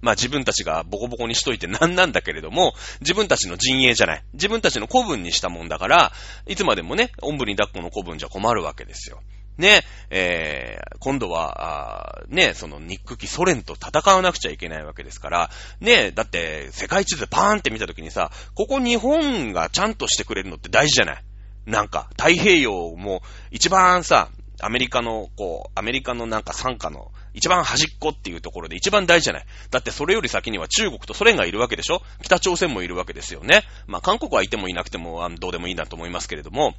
[0.00, 4.24] まあ自分たちがボコボコにしといてなんなんだけれども、自分たちの陣営じゃない。
[4.34, 6.12] 自分たちの古文にしたもんだから、
[6.46, 9.22] いつまでもね、おんぶに抱っこの古文じゃ困るわけですよ。
[9.58, 21.24] ね、えー、今度は、あね、その憎きソ連と戦わなくちゃいけないわけですから、ね、だって世界地図パーンって見たときにさ、ここ日本がちゃんとしてくれるのって大事じゃない？
[21.66, 29.44] なんか、太平洋も一番さ、アメリカの、こう、アメリカのなんか参加の一番端っこっていうところで一番大事じゃない？
[29.70, 32.02] だってそれより先には中国とソ連がいるわけでしょ？
[32.22, 33.62] 北朝鮮もいるわけですよね？
[33.86, 36.74] まあ韓国はいてもいなくても、あどうでもいいなと思いますけれども、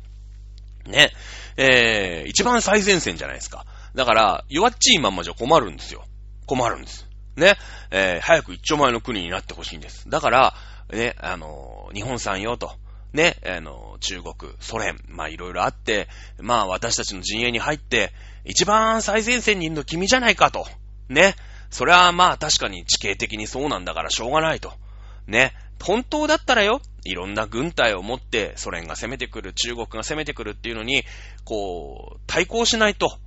[0.86, 1.12] ね。
[1.58, 3.66] えー、一番最前線じゃないですか。
[3.96, 6.04] だから、弱っちいまんまじゃ困るんですよ。
[6.46, 7.08] 困るんです。
[7.36, 7.56] ね。
[7.92, 10.10] えー、早く一丁前の国になってほしいんです。
[10.10, 10.54] だから、
[10.92, 12.72] ね、あの日本産よと。
[13.14, 16.08] ね、あの中国、ソ連、まいろいろあって、
[16.40, 18.12] まあ私たちの陣営に入って、
[18.44, 20.68] 一番最前線にいるの君じゃないかと。
[21.10, 21.36] ね。
[21.70, 24.74] それはまあ確かに地形的にそうなんだからしょうがないと。
[25.28, 25.54] ね。
[25.82, 31.04] 本当だったらよ、いろんな軍隊を持ってソ連が攻めてくる、中国が攻めてくるっていうのに、
[31.44, 33.18] こう、対抗しないと。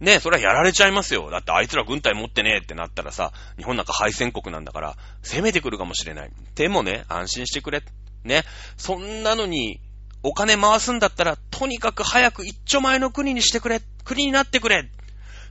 [0.00, 1.30] ね、それはやられちゃいますよ。
[1.30, 6.30] だってあいつら軍隊持ってねえってなったらさ、日本なんか敗戦国なんだから、攻めてくるかもしれない。
[6.54, 7.82] でもね、安心してくれ。
[8.24, 8.44] ね、
[8.76, 9.80] そんなのに、
[10.22, 13.82] お金回すんだったら、とにかく早く一丁前の国にしてくれ。
[14.04, 14.88] 国になってくれ。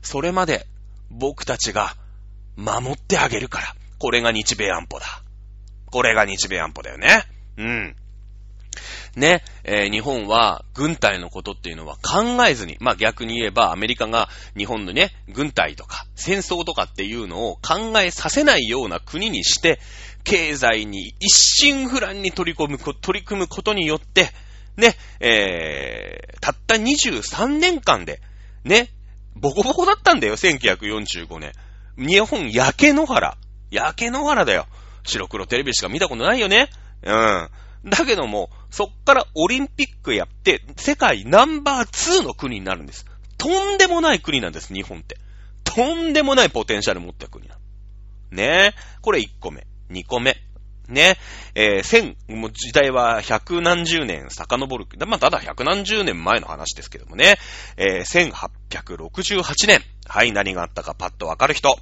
[0.02, 0.66] それまで、
[1.10, 1.96] 僕たちが、
[2.56, 3.76] 守ってあげるから。
[4.00, 5.23] これが日米安保だ。
[5.94, 7.24] これが日米安保だよね。
[7.56, 7.96] うん。
[9.16, 14.28] ね、えー、日本は軍隊のことっていうのは考えずに、まあ逆に言えばアメリカが
[14.58, 19.80] 日本のね、軍隊とか戦争とかっていうのを考えさせないような国にして、
[20.24, 24.32] 経済に一心不乱に取り込む、取り組むことによって、
[24.78, 28.20] ね、えー、たった23年間で、
[28.64, 28.90] ね、
[29.36, 31.52] ボコボコだったんだよ、1945年。
[32.00, 33.38] 日本焼け野原。
[33.70, 34.66] 焼け野原だよ。
[35.04, 36.70] 白黒テレビしか見たことないよね。
[37.04, 37.50] うん。
[37.90, 43.06] だけども、そっからオリンピックやって、世界ナンバー2の国になるんです。
[43.38, 45.18] とんでもない国なんです、日本って。
[45.64, 47.62] とんでもないポテンシャル持った国なの。
[48.32, 48.74] ねえ。
[49.02, 49.68] これ1個目。
[49.92, 50.38] 2個目。
[50.88, 51.18] ね、
[51.56, 54.86] えー、千、もう時代は百何十年遡る。
[55.08, 57.38] まあ、ただ百何十年前の話ですけどもね、
[57.78, 58.32] えー、
[58.70, 59.82] 1868年。
[60.08, 61.78] はい、何があったかパッとわかる人。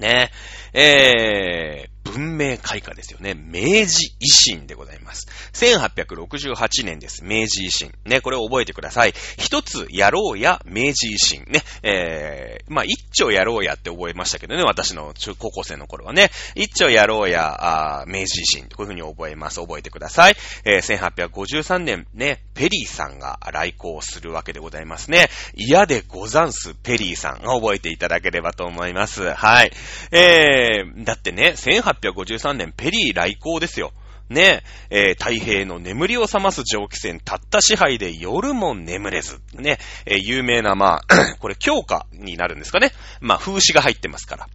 [0.00, 0.30] ね、
[0.72, 3.34] えー、文明開化ですよね。
[3.34, 5.26] 明治維新でございます。
[5.54, 7.24] 1868年です。
[7.24, 7.92] 明治維新。
[8.04, 9.14] ね、これを覚えてください。
[9.38, 11.44] 一つやろうや明治維新。
[11.48, 16.30] ね、えー、まあ、一丁やろうやって覚えましたけどね、私の中高校生の頃はね。
[16.54, 18.64] 一丁やろうや、あ明治維新。
[18.64, 19.60] こういうふうに覚えます。
[19.60, 20.36] 覚えてください。
[20.64, 25.28] えー、1853年、ね、ペリーさんが来航するわけでございますね。
[25.54, 27.38] 嫌でござんす、ペリーさん。
[27.40, 29.34] 覚えていただければと思います。
[29.34, 29.72] はい。
[30.12, 31.54] えー、だってね、
[31.94, 33.92] 1853年ペリー来航ですよ。
[34.30, 39.40] ね、えー、太平の眠りを覚ます蒸気船、たった支配で夜も眠れず。
[39.52, 42.92] ね、えー、有名な、まあ、 これ強化になるんですかね。
[43.20, 44.48] まあ、風刺が入ってますから。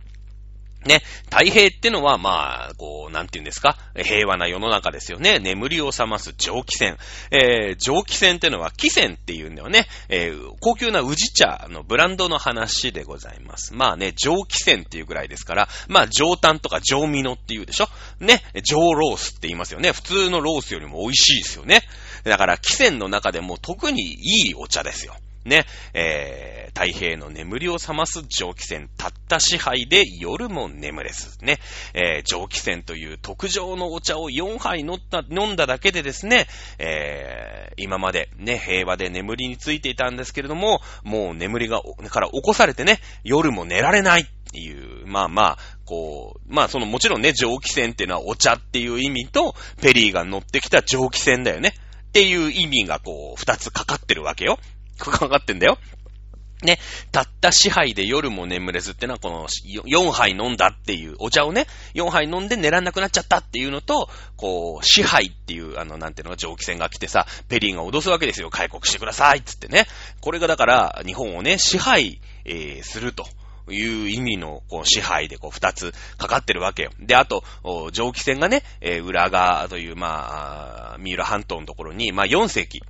[0.86, 5.40] ね、太平ってのは、まあ、こう、なんて言うんですか、平和な世の中ですよね。
[5.40, 6.98] 眠りを覚ます蒸気船。
[7.32, 9.88] えー、蒸気船ってのは、汽船っていうんだよね。
[10.08, 13.74] えー、高級な宇治茶のブランドの話でございます。
[13.74, 17.90] まあね、蒸気船っていうぐらいですから、まあ、上炭とか上ミノっていうでしょ？
[18.20, 19.92] ね、上ロースって言いますよね。
[19.92, 21.84] 普通のロースよりも美味しいですよね。
[22.24, 25.14] だから、汽船の中でも特にいいお茶ですよ。
[25.46, 31.60] ね、えー、太平の眠りを覚ます蒸気船、たった支配で夜も眠れず、ね、
[31.94, 36.48] えー、蒸気船という特上のお茶を4杯飲った、飲んだだけでですね、
[36.78, 51.74] えー、今までね、平和で眠りについていたんですけれども、もう眠りが、から起こされてね、夜も寝られないっていう、まあまあ、こう、まあそのもちろんね、蒸気船っていうのはお茶っていう意味と、ペリーが乗ってきた蒸気船だよね。
[52.10, 54.60] っていう意味がこう、二つかかってるわけよ。
[55.00, 55.78] かかってんだよ。
[56.62, 56.78] ね、
[57.14, 68.50] たった支配で夜も眠れずってのは、この4杯飲んだっていう、お茶をね、4杯飲んで寝らんなくなっちゃったっていうのと、こう、支配っていう、あの、なんていうのが蒸気船が来てさ、ペリーが脅すわけですよ。
[68.50, 69.86] 開国してくださいっつってね。
[70.20, 73.26] これがだから、日本をね、支配、えー、すると。
[73.72, 76.92] いう意味の、こう、支配で、こう、二つかかってるわけよ。
[77.00, 77.44] で、あと、
[77.92, 82.82] 蒸気船がね、えー、裏側という、まあ、三浦半島のところに、まあ、4隻、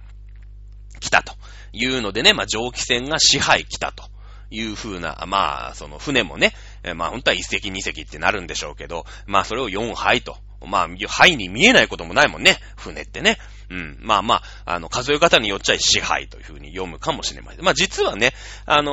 [1.01, 1.33] 来たと。
[1.73, 4.03] いうのでね、まあ、蒸気船が支配来たと。
[4.51, 6.53] いう風な、まあ、その船もね、
[6.95, 10.37] まあ本当は一隻二隻ってなるんでしょうけど、まあそれを4杯と。
[10.65, 12.57] まあ、杯に見えないこともないもんね。
[12.75, 13.37] 船ってね。
[13.69, 13.97] うん。
[14.01, 17.63] まあまあ、あの、数え方によっちゃ支配という風に読むかもしれません。
[17.63, 18.33] まあ実はね、
[18.65, 18.91] あの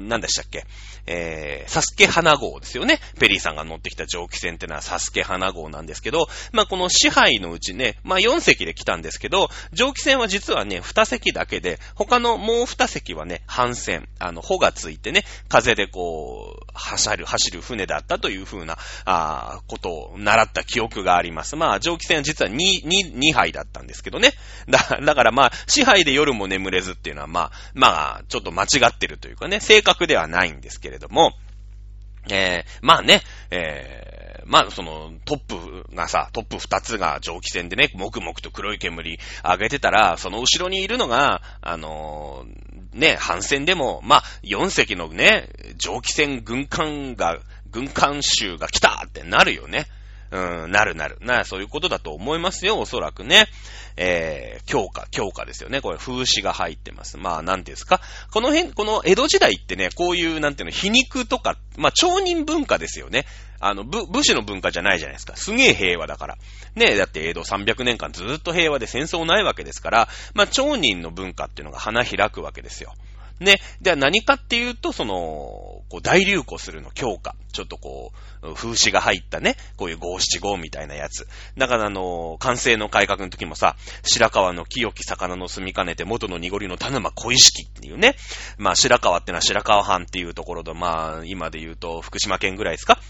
[0.00, 0.66] 何でしたっけ？
[1.06, 3.00] えー、サスケ花号ですよね。
[3.18, 21.56] ペリーさんが乗ってきた蒸気船ってのはサスケ花号なんですけど、まあこの支配のうちね、まあ4隻で来たんですけど、蒸気船は実はね、2隻だけで、他のもう2隻はね、帆船、あの、帆がついてね、風でこう、走る、走る船だったという風な、あことを習った記憶があります。
[21.56, 24.32] まあ蒸気船は実は2、2、2杯だったんですけどね。
[24.68, 27.88] だ、だからまあ、支配で夜も眠れずっていうのはまあ、ま
[28.18, 31.32] あ、ちょっと間違ってるというかね、正確ではないんですけれども、
[32.28, 47.38] えー、まあね、えー、まあそのトップがさ、トップ二つが蒸気船でね、もくもくと黒い煙上げてたら、その後ろにいるのが、あのー、ね、反戦でも、まあ、4隻のね、蒸気船軍艦が、
[47.70, 49.86] 軍艦衆が来たってなるよね。
[50.30, 51.18] うん、なるなる。
[51.20, 53.46] な、そういうことだと思いますよ、おそらくね。
[53.96, 55.80] えー、強化、強化ですよね。
[55.80, 57.18] これ、風刺が入ってます。
[57.18, 58.00] まあ、なんですか。
[58.30, 63.26] この辺、この江戸時代ってね、こういう、なんていうの、皮肉とか、まあ、町人文化ですよね。
[63.58, 65.36] あの、武、武士の文化じゃないじゃないですか。
[65.36, 66.36] すげえ平和だから。
[66.76, 72.94] ねえだって江戸300年間ずっと平和で戦争ないわけですから、まあ、町人の文化っていうのが花開くわけですよ。
[73.40, 73.58] ね。
[73.80, 75.14] では何かっていうと、その、
[75.88, 77.34] こう大流行するの強化。
[77.52, 81.26] ちょっとこう、風刺が入ったね、こういう五七五みたいなやつ。
[81.56, 88.16] だからあの、完成の改革の時もさ、白川の清き魚の住みかねて元の濁りの田沼小石っていうね。
[88.58, 93.00] まあ白川ってのは白川藩っていうところで、まあ今で言うと福島県ぐらいですか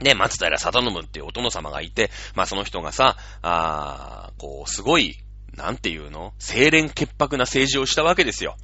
[0.00, 5.16] ね、松平定信っていうお殿様がいて、まあその人がさ、あこう、すごい、
[5.54, 6.32] なんていうの？
[6.40, 8.56] 清廉潔白な政治をしたわけですよ。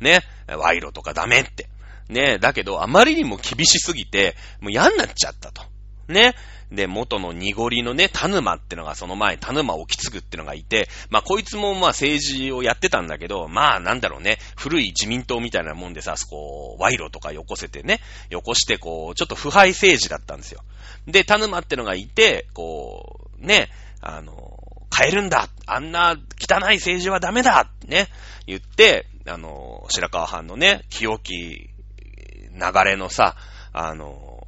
[0.00, 1.68] ね、賄賂とかダメって。
[2.08, 5.62] ね、だけど、あまりにも厳しすぎて、もう嫌になっちゃったと。
[6.08, 6.34] ね。
[6.70, 20.62] で、元の濁りのね、田沼ってのがその前、田沼沖継ぐってのがいて、まあ、こいつもまあ政治をやってたんだけど、まあ、なんだろうね、古い自民党みたいなもんでさ、こう、賄賂とかよこせてね、よこしてこう、ちょっと腐敗政治だったんですよ。
[21.06, 24.58] で、田沼ってのがいて、こう、ね、あの、
[24.96, 28.08] 変えるんだあんな汚い政治はダメだね、
[28.46, 33.36] 言って、あの、白川藩のね、清き流れのさ、
[33.72, 34.42] あの、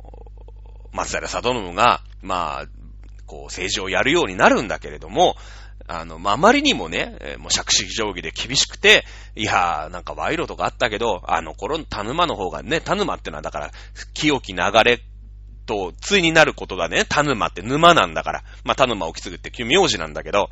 [0.92, 2.66] 松平里信が、まあ、
[3.26, 5.36] こう、政治をやるようになるんだけれども、
[5.86, 9.04] あの、まあ、あまりにもね、もう借式定規で厳しくて、
[9.36, 13.70] いやー、なんか賄賂とかあったけど、あの頃、田沼の方がね、田沼ってのはだから、
[14.14, 15.02] 清き流れ
[15.66, 20.50] と、ついになることがね、田沼って沼なんだから、まあ、田沼をき継ぐって旧名字なんだけど、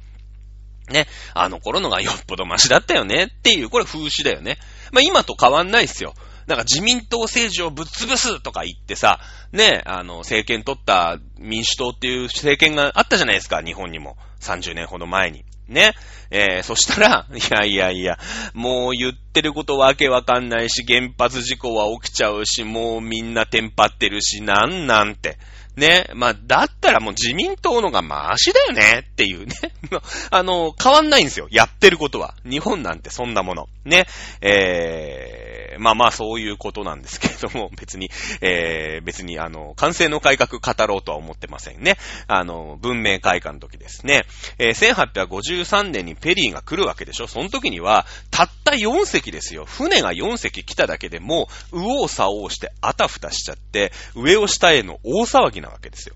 [0.90, 4.58] ね、あの頃のがよっぽどマシだったよねっていう、これ風刺だよね。
[4.92, 6.14] まあ、今と変わんないっすよ。
[6.46, 9.18] なんか自民党政治をぶっ潰すとか言ってさ、
[9.52, 14.16] ね、あの、政権取った民主党っていう政権があったじゃないですか、日本にも。
[14.40, 15.44] 30年ほど前に。
[15.68, 15.94] ね。
[16.30, 18.18] えー、そしたら、 いやいやいや、
[18.54, 25.38] もう言ってることわけわかんないし、原発事故は起きちゃうし、もうみんなテンパってるし、なんなんて。
[25.76, 26.08] ね。
[26.14, 29.54] まあ、だったらもう自民党のがマシだよねっていうね。
[30.30, 31.48] あの、変わんないんですよ。
[31.50, 32.34] やってることは。
[32.44, 33.68] 日本なんてそんなもの。
[33.84, 34.06] ね。
[34.40, 35.45] えー、
[35.78, 38.10] まあまあそういうことなんですけれども、 別に、
[38.40, 41.96] えー、別にあの、完成の改革語ろうとは思ってませんね。
[42.26, 44.24] あの、文明開化の時ですね。
[44.58, 47.26] えー、1853年にペリーが来るわけでしょ。
[47.26, 49.64] その時には、たった4隻ですよ。
[49.64, 56.14] 船が4隻来ただけでもう、右往左往してあたふたしちゃって、上を下への大騒ぎなわけですよ。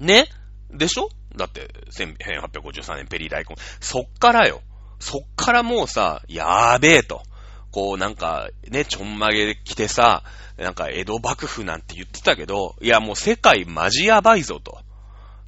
[0.00, 0.26] ね？
[0.70, 1.08] でしょ？
[1.36, 3.56] だって、1853年ペリー大根。
[3.80, 4.62] そっからよ。
[5.00, 7.22] そっからもうさ、やーべえと。
[7.70, 10.22] こうなんか、ね、ちょんまげで来てさ、
[10.56, 14.78] なんか江戸幕府なんて言ってたけど、いやもう世界マジやばいぞと。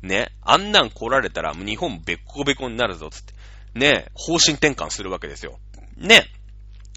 [0.02, 3.34] ね、あんなん来られたら日本べっこべこになるぞつって。
[3.74, 5.58] ね、方針転換するわけですよ。
[5.96, 6.24] ね。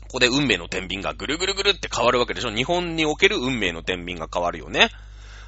[0.03, 4.89] ここで運命の天秤がぐるぐるぐるって変わるわけでしょ日本における運命の天秤が変わるよね。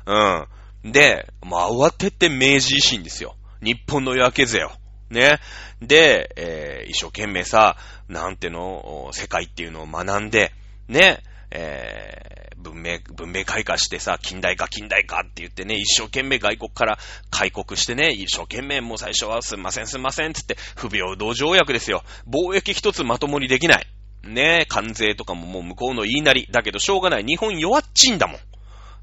[0.08, 0.92] うん。
[0.92, 3.36] で、まあ、慌てて明治維新ですよ。
[3.62, 4.72] 日本の夜明けぜよ。
[5.10, 5.40] ね。
[5.82, 10.52] で、えー、一生懸命さ、なんての、世界っていうのを学んで、
[10.88, 16.98] ね、えー、文明、文明開化してさ、近代化、近代化って言ってね、一生懸命外国から
[17.30, 22.04] 開国してね、一生懸命もう最初はすんませんすんませんって言って、不平等条約ですよ。
[22.28, 23.88] 貿易一つまともにできない。
[24.24, 26.48] ね関税とかももう向こうの言いなり。
[26.52, 27.24] だけどしょうがない。
[27.24, 28.40] 日本弱っちんだもん。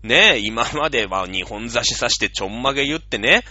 [0.02, 3.44] ね今までは日本差し刺してちょんまげ言ってね、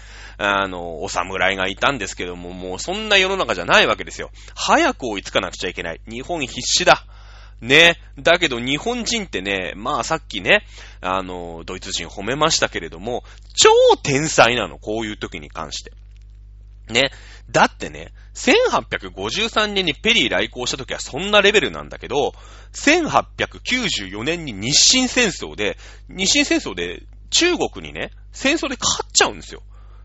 [0.44, 4.32] あの、お侍がいたんですけども、もうそんな世の中じゃないわけですよ。
[4.56, 6.02] 早く追いつかなくちゃいけない。
[6.10, 7.06] 日本必死だ。
[7.62, 8.00] ね。
[8.18, 10.66] だけど日本人ってね、まあさっきね、
[11.00, 13.24] あの、ドイツ人褒めましたけれども、
[13.56, 15.92] 超天才なの、こういう時に関して。
[16.92, 17.12] ね。
[17.52, 22.34] だってね、1853年にペリー来航した時はそんなレベルなんだけど、
[22.74, 25.78] 1894年に日清戦争で、
[26.10, 29.62] 日清戦争で中国にね、戦争で勝っちゃうんですよ。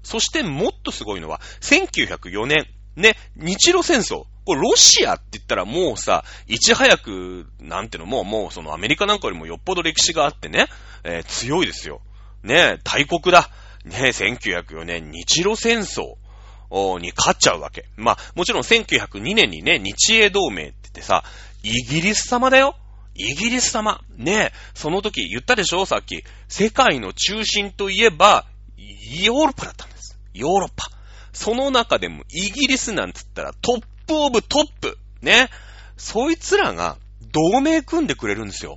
[0.07, 4.25] そしてもっとすごいのは、1904年、ね、日露戦争。
[4.45, 10.69] これロシアって言ったらもうさ、いち早く、なんていうのも、もうそのアメリカなんかよりもよっぽど歴史があってね、
[11.03, 12.01] えー、強いですよ。
[12.45, 13.51] ね、大国だ。
[13.85, 16.15] ね、1904年日露戦争
[17.01, 17.87] に勝っちゃうわけ。
[17.97, 21.25] まあ、もちろん1902年にね、日英同盟って言ってさ、
[21.65, 22.77] イギリス様だよ。
[23.17, 24.01] イギリス様。
[24.17, 26.23] ねその時言ったでしょさっき。
[26.49, 28.47] 世界の中心といえば、
[29.23, 29.96] ヨーロッパだったんです。
[30.37, 30.87] ヨーロッパ。
[31.33, 34.99] その中でもイギリスなんつったらトップオブトップ。
[35.23, 35.49] ね。
[35.97, 36.97] そいつらが
[37.33, 38.77] 同盟組んでくれるんですよ。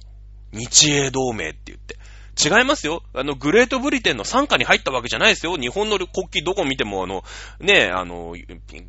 [0.51, 1.97] 日英同盟って言って。
[2.41, 3.03] 違いますよ。
[3.13, 5.57] あの、グレートブリテンの傘下に入ったわけじゃないですよ。
[5.57, 7.23] 日本の国旗どこ見ても、あの、
[7.59, 8.33] ねあの、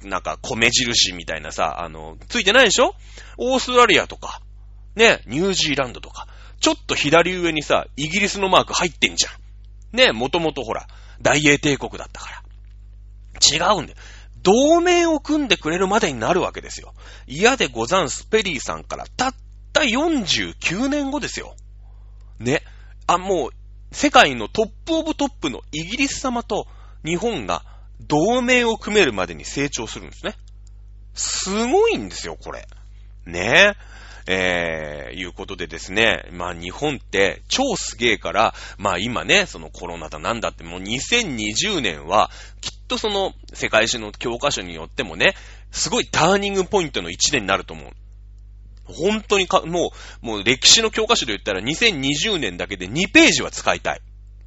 [0.04, 2.94] なんか米印みたいなさ、あの、ついてないでしょ？
[3.38, 4.40] オーストラリアとか、
[4.94, 6.28] ね、ニュージーランドとか、
[6.60, 9.96] ちょっと左上にさ、イギリスのマーク入ってんじゃん。
[9.96, 10.86] ね、もともとほら、
[11.20, 12.42] 大英帝国だったから。
[13.41, 13.99] 違うんだよ。
[14.43, 16.95] 同盟を組んでくれるまでになるわけですよ。
[17.26, 19.34] 嫌でござんす、ペリーさんからたっ
[19.72, 21.55] た49年後ですよ。
[22.38, 22.62] ね。
[23.07, 23.51] あ、もう、
[23.93, 26.66] 世界のトップオブトップのイギリス様と
[27.05, 27.64] 日本が
[28.01, 30.36] 同盟を組めるまでに成長するんですね。
[31.14, 32.66] すごいんですよ、これ。
[33.26, 33.91] ねえ。
[34.32, 42.30] えー、いうことでですね、まあ日本って超すげえから、まあ今ね、そのコロナだなんだってもう2020年は、
[42.61, 45.34] きっとその世界史の教科書によってもね、
[45.70, 47.91] すごいターニングポイントの1年になると思う。
[48.84, 54.01] 本当にか、もう、もう歴史の教科書で言ったら2020年だけで2ページは使いたい。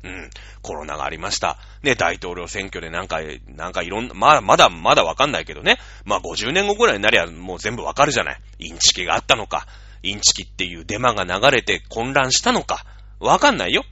[0.04, 0.30] うん。
[0.62, 1.58] コロナがありました。
[1.82, 5.78] ね、大統領選挙でなんか、なんかいろんな、まだ、まだ、まだわかんないけどね。
[6.04, 8.42] まあ50年後くらいになりゃもう全部わかるじゃない。
[8.60, 9.66] インチキがあったのか。
[10.04, 12.86] インチキっていうデマが流れて混乱したのか。
[13.22, 13.86] わかんないよ。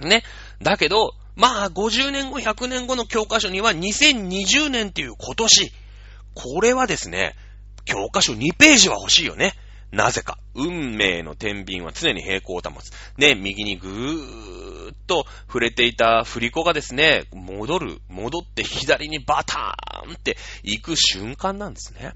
[0.00, 0.22] ね。
[0.60, 5.72] だけど、まあ50年後、100年後の教科書には2020年っていう今年。
[6.34, 7.34] これはですね、
[7.84, 9.54] 教科書2ページは欲しいよね。
[9.92, 10.38] なぜか。
[10.54, 12.92] 運命の天秤は常に平行を保つ。
[13.16, 22.12] ね、右にぐーっと触れていた振り子がですね、戻る、戻って左にバターンって行く瞬間なんですね。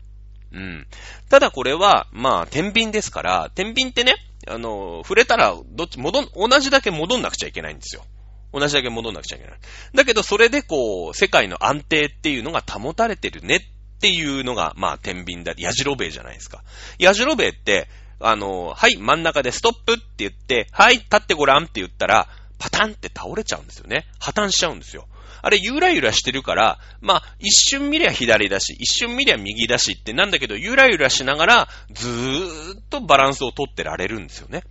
[0.53, 0.87] うん。
[1.29, 4.14] ただこれは、まあ、天秤ですから、天秤ってね、
[4.47, 8.05] あの、触れたら、どっち、戻ん同じだけ戻んなくちゃいけないんですよ。
[8.53, 9.59] 同じだけ戻んなくちゃいけない。
[9.95, 16.63] だけど、それでこう、世界の安定っていうのが保たれてるねっていうのが、まあ、天秤だ、ヤジロベイじゃないですか。
[16.99, 17.89] ヤジロベイって、
[18.21, 22.29] あの、はい、真ん中でストップって言って、はい、立ってごらんって言ったら、
[22.59, 24.07] パタンって倒れちゃうんですよね。
[24.19, 25.07] 破綻しちゃうんですよ。
[25.43, 34.65] あれ、ゆらゆらしてるから、まあ、一瞬見りゃ左だし、一瞬見りゃ右だしってなんだけど、ゆらゆらしながら、ずーっとバランスをとってられるんですよね。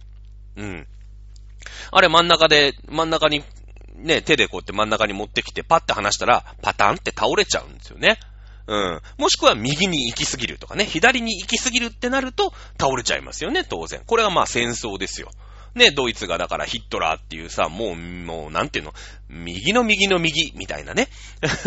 [0.57, 0.87] うん。
[1.91, 3.43] あれ、真ん中で、真ん中に、
[3.97, 8.19] ね、手でこうやって真ん中に持ってきて、パッて離したら、パタンって倒れちゃうんですよね。
[8.67, 9.01] うん。
[9.17, 14.01] もしくは右に行きすぎるとかね、左に行きすぎるってなると倒れちゃいますよね、当然。
[14.05, 15.31] これがまあ戦争ですよ。
[15.75, 18.93] ね、ドイツがだからヒットラーっていうさ、もう、もう、なんていうの、
[19.29, 21.07] 右の右の右、みたいなね。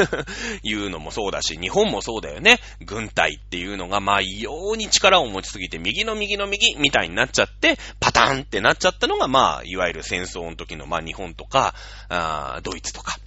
[0.63, 2.59] いうのもそうだし、日本もそうだよね。
[2.81, 11.75] 軍隊っていうのが、まあ、異様に力を持ちすぎて、右の右の右、みたいになっちゃって、パターンってなっちゃったのが、まあ、いわゆる戦争の時の、まあ、日本とか、
[12.09, 13.19] あドイツとか。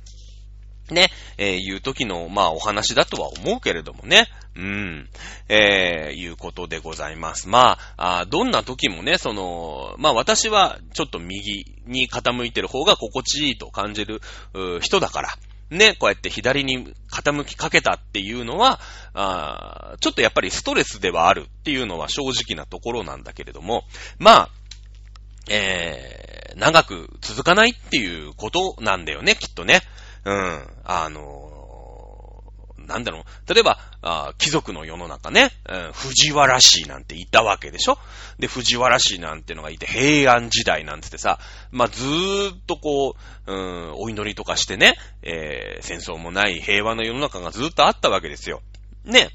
[0.92, 4.28] ね、えー、いう時の、まあ、お話だとは思うけれどもね。
[4.56, 5.10] うん。
[5.50, 7.50] えー、いうことでございます。
[7.50, 14.22] まあ、あどんな時もね、その、まあ私はちょっと右に傾いてる方が心地いいと感じる
[14.82, 15.30] 人だから。
[15.70, 18.80] ね、こうやって左に傾きかけたっていうのは、
[19.16, 23.84] あちょっとやっぱりストレスではあるっていうのは正直なところなんだけれども、
[24.20, 24.50] まあ、
[25.50, 29.82] えー、長く続かないっていうことなんだよね、きっとね。
[30.26, 30.67] うん。
[30.84, 33.53] あのー、なんだろう。
[33.53, 37.97] 例えば、あ貴族の世の中ね、うん、藤原氏なんていたわけでしょ？
[38.39, 41.39] で、藤原氏なんてのがいて、平安時代なんつってさ、
[41.71, 43.15] まあ、ずーっとこ
[43.47, 48.61] う、うん、お祈りとかしてね、えー、戦争もない平和の世の中がずーっとあったわけですよ。
[49.05, 49.30] ね。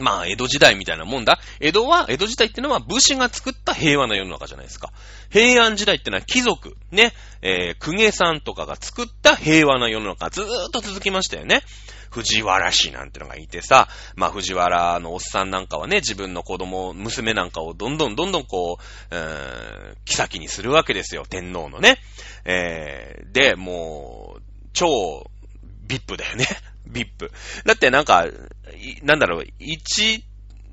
[0.00, 1.38] まあ、江戸時代みたいなもんだ。
[1.60, 4.92] 江戸は、江戸時代ってのは武士が作った平和な世の中じゃないですか。
[5.30, 11.62] 平安時代ってのは貴族、ね、えー、公家さんとかが作った平和な世の中ずーっと続きましたよね。
[12.10, 18.78] 藤原氏なんてのがいてさ、まあ藤原のおっさんなんかはね、自分の子供、娘なんかをどんどんどんどんこ
[19.10, 21.98] う、うーん、妃にするわけですよ、天皇のね。
[22.44, 24.42] えー、で、もう、
[24.72, 25.28] 超、
[25.88, 26.46] ビップだよね。
[26.86, 27.30] ビップ。
[27.64, 28.26] だってなんか、
[29.02, 30.24] なんだろう、一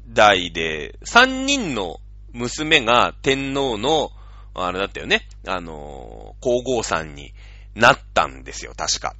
[0.07, 1.99] 代で三人の
[2.33, 4.11] 娘が天皇の、
[4.53, 7.33] あれだったよね、あの皇后さんに
[7.75, 9.15] なったんですよ、確か。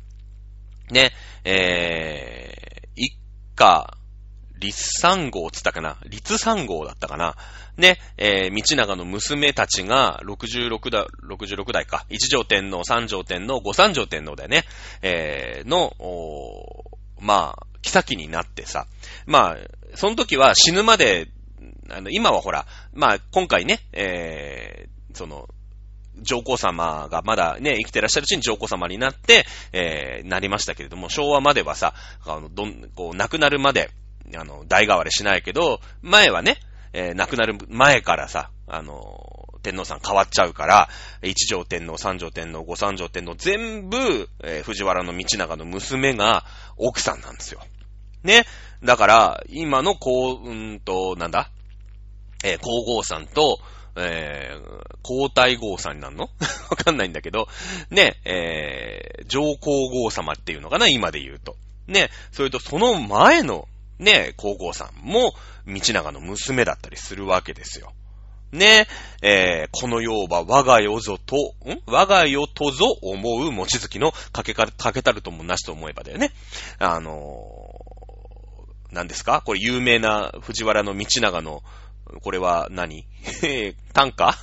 [0.90, 1.14] ね、
[1.46, 3.16] えー、一
[3.56, 3.98] 家、
[4.62, 5.98] 立三号つったかな？
[6.08, 7.36] 立三号だったかな？
[7.78, 12.06] ね、えー、道長の娘たちが66代、66代か。
[12.10, 14.64] 一条天皇、三条天皇、五三条天皇だよね。
[15.02, 15.94] えー、の、
[17.20, 18.86] まあ、妃になってさ。
[19.26, 19.58] まあ、
[19.96, 21.28] その時は死ぬまで、
[21.90, 25.50] あの、今はほら、まあ、今回ね、えー、その、
[26.22, 31.96] 上皇様がまだね、生きてらっしゃるうちに上皇様になって、えー、なりましたけれども、昭和まではさ、
[32.28, 33.90] あの、どん、こう、亡くなるまで、
[34.38, 36.58] あの、代替わりしないけど、前はね、
[36.94, 40.90] えー、亡くなる前からさ、あの、天皇さん変わっちゃうから、
[41.22, 46.46] 一条天皇、三条天皇、五三条天皇、全部、えー、藤原の道長の娘が
[46.78, 47.62] 奥さんなんですよ。
[48.24, 48.46] ね。
[48.84, 51.50] だから、今のこう、うんと、なんだ？
[52.44, 53.60] えー、皇后さんと、
[53.96, 56.30] えー、皇太后さんになるの？
[56.70, 57.48] わかんないんだけど、
[57.90, 60.88] ね、えー、上皇后様っていうのかな？
[60.88, 61.56] 今で言うと。
[61.88, 63.68] ね、それとその前の、
[64.02, 65.34] ね、皇后さんも、
[65.68, 67.94] 道長の娘だったりするわけですよ。
[68.52, 68.88] ね、
[69.22, 71.36] えー、この世は我が世ぞと、
[71.66, 71.82] ん？
[71.86, 76.32] 我が世とぞ思う持ち月のかけか、かけたるともなしと思えばだよね。
[76.80, 79.42] あのー、何ですか？
[79.46, 81.64] これ有名な藤原の道長の、
[82.24, 83.06] これは何？
[83.44, 84.36] え 短歌？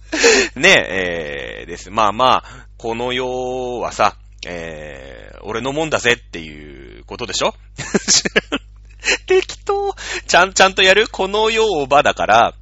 [0.56, 1.90] ねえ、えー、です。
[1.90, 7.54] まあまあ、この世はさ、えー、俺のもんだぜっていうことでしょ？
[9.26, 9.94] 適当。
[10.26, 12.54] ちゃん、ちゃんとやるこの世場だから、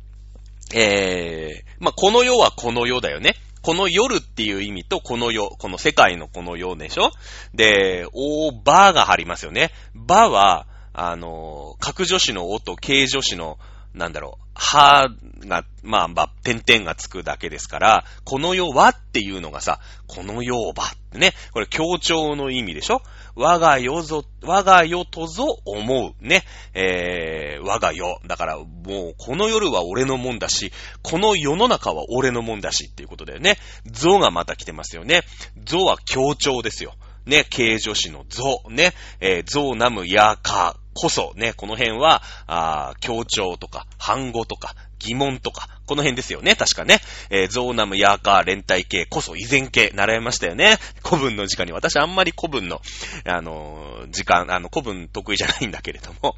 [0.74, 3.34] えー、まあ、この世はこの世だよね。
[3.62, 7.10] この夜っていう意味とこの世、この世界のこの世でしょ
[7.54, 9.72] で、おー、ばが貼りますよね。
[9.94, 13.58] ばは、あの、格助詞のおと形助詞の、
[13.94, 15.08] なんだろう、は
[15.40, 23.02] が、まあ、まあ、点々がつくだけですから、この世はっていうのがさ、この世をばってね、これ強調の意味でしょ
[23.38, 26.26] 我が世ぞ、我が世とぞ思う。
[26.26, 26.42] ね。
[26.74, 28.18] えー、我が世。
[28.26, 30.72] だから、もう、この夜は俺のもんだし、
[31.02, 33.56] この世の中は俺のもんだしっていうことだよね。
[33.86, 35.22] 像がまた来てますよね。
[35.64, 36.94] 像は強調ですよ。
[37.26, 38.62] ね、形助詞の像。
[38.70, 47.00] ね、えー、像ナムヤカこそ、ね、この辺は、あ強調とか、反語とか、疑問とか、この辺ですよね、確かね。
[47.30, 50.78] えー、ゾーナム、ヤーカー、連帯形こそ依然形、習いましたよね。
[51.04, 52.80] 古文の時間に、私あんまり古文の、
[53.24, 56.36] あのー、時間、あの、古文得意じゃないんだけれども。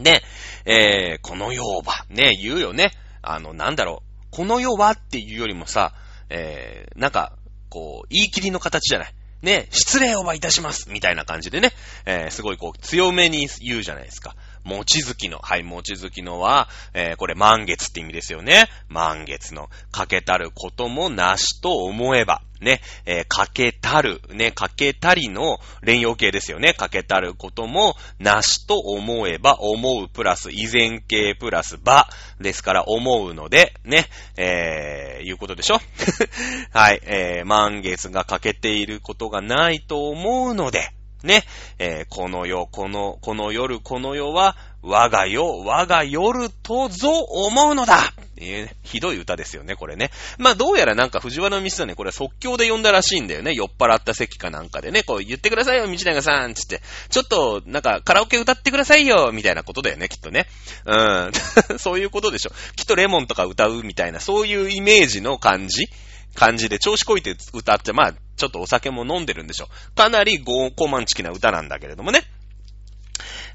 [0.00, 0.22] ね、
[0.64, 2.90] えー、この世は、ね、言うよね。
[3.22, 4.26] あの、なんだろう。
[4.30, 5.94] この世はっていうよりもさ、
[6.28, 7.32] えー、なんか、
[7.68, 9.14] こう、言い切りの形じゃない。
[9.42, 10.90] ね、失礼をはいたします。
[10.90, 11.72] みたいな感じでね、
[12.06, 14.34] えー、すごいこう、強めに言うじゃないですか。
[14.64, 15.38] もちづきの。
[15.38, 18.68] はい、もちづきのは、えー、これ満月って意味ですよね。
[18.88, 19.68] 満月の。
[19.92, 22.40] かけたることもなしと思えば。
[22.60, 26.72] ね、えー、かけたる、ね、かけたりの連用形ですよね。
[26.72, 32.08] かけたることもなしと思えば、思うプラス、依然形プラス、ば、
[32.40, 34.06] ですから思うので、ね、
[34.36, 35.80] えー、いうことでしょ？
[36.72, 40.90] はい、えー、満月が欠けていることがないと思うので、
[41.24, 41.44] ね、
[41.78, 50.10] えー、この世、この、この夜、この世は、我が世、我が夜とぞ思うのだえー、ひどい歌ですよね、これね。
[50.38, 53.54] まあ、どうやらなんか藤原道真ね、これ即興で呼んだらしいんだよね。
[53.54, 56.82] 酔っ払った席かなんかでね、こう言ってくださいよ、道長さんつって。
[57.08, 60.46] ちょっと、なんかカラオケ歌ってくださいよみたいなことだよね、きっとね。
[60.84, 61.32] うん。
[61.80, 62.50] そういうことでしょ。
[62.76, 65.86] きっとレモンとか歌うみたいな、そういうイメージの感じ
[66.34, 69.94] 感じで調子こいて歌って、まあ、ちょっとお酒も飲んでるんでしょう。
[69.94, 72.22] かなりゴーコマンチキな歌なんだけれどもね。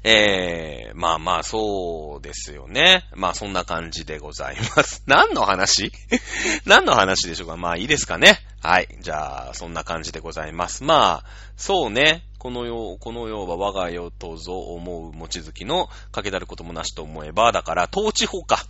[0.02, 3.04] えー、まあまあそうですよね。
[3.14, 5.02] まあそんな感じでございます。
[5.06, 5.92] 何の話？
[6.64, 7.56] 何の話でしょうか？
[7.56, 8.40] まあいいですかね。
[8.62, 8.88] はい。
[9.00, 10.84] じゃあ、そんな感じでございます。
[10.84, 11.24] まあ、
[11.56, 12.24] そうね。
[12.38, 18.64] この世、この世は我が世とぞ思う持月のかけたることもなしと思えば、だから、統治法か。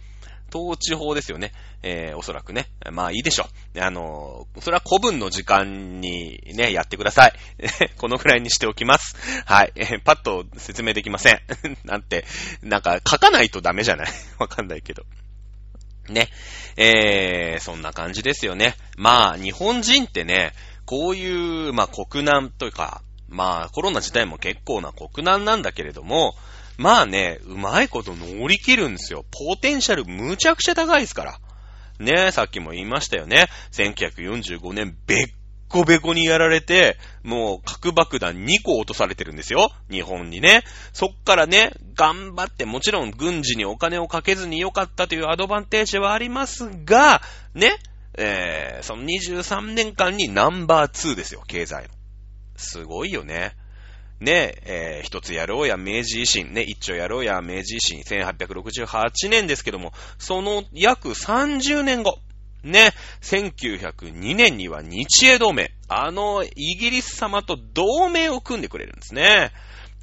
[0.54, 1.52] 統治法ですよね。
[1.82, 2.68] えー、おそらくね。
[2.92, 3.80] まあいいでしょう。
[3.80, 7.32] あのー、それは古文の時間にね、やってください。
[7.98, 9.16] このくらいにしておきます。
[9.46, 9.72] はい。
[9.76, 11.40] えー、パッと説明できません。
[11.84, 12.24] なんて、
[12.62, 14.08] なんか書かないとダメじゃない？
[14.38, 15.04] わかんないけど。
[16.08, 16.28] ね。
[16.76, 18.74] えー、そんな感じですよね。
[18.96, 20.52] まあ、日本人ってね、
[20.86, 26.34] こういう、まあ国難というか、まあコロナ自体も結構な国難なんだけれども、
[26.78, 29.24] まあね、うまいこと乗り切るんですよ。
[29.30, 31.38] ポテンシャルむちゃくちゃ高いですから。
[31.98, 33.46] ねさっきも言いましたよね。
[33.72, 35.18] 1945年、べっ
[35.70, 39.70] コベコにやられて、もう核爆弾2個落とされてるんですよ。
[39.88, 40.64] 日本にね。
[40.92, 47.22] そっからね、頑張って、もちろん軍事にお金をかけずに良かったというアドバンテージはありますが、
[47.54, 47.78] ね、
[48.18, 51.90] えー、その23年間にナンバー2ですよ、経済の。
[52.56, 53.54] すごいよね。
[54.20, 62.18] ね、えー、一つやろうや明治維新、ね、一丁やろうや明治維新、1868年ですけども、その約30年後、
[62.62, 62.92] ね、
[63.22, 69.52] 1902年には日英同盟、あのイギリス様と同盟を組んでくれるんですね。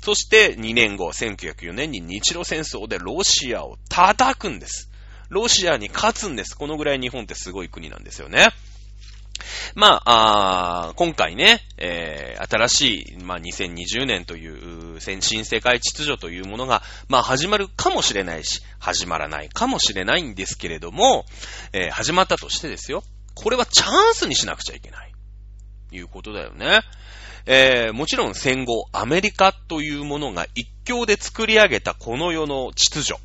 [0.02, 4.90] そして2年後、1904年に日露戦争でロシアを叩くんです。
[5.30, 6.56] ロシアに勝つんです。
[6.56, 8.50] このぐらい日本ってすごい国なんですよね。
[9.76, 21.26] まあ、あ今回ね、えー、新しい、まあ、2020年という先進世界秩序というものが、まあ、始まるかもしれないし、始まらないかもしれないんですけれども、
[21.74, 23.04] えー、始まったとしてですよ。
[23.36, 25.12] これはチャンスにしなくちゃいけない。
[25.92, 26.82] いうことだよね。
[27.46, 33.22] えー、もちろん戦後、アメリカというものが一強で作り上げたこの世の秩序。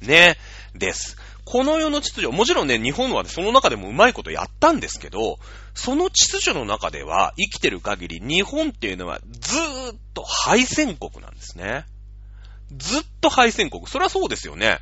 [0.00, 0.38] ね、
[0.74, 1.18] です。
[1.50, 5.40] この世の秩序、もちろんね、日本はその中でもうまいことやったんですけど、
[5.74, 11.86] その秩序の中では生きてる限り日本っていうのはずーっと敗戦国なんですね。
[12.76, 13.84] ずっと敗戦国。
[13.88, 14.78] そりゃそうですよね。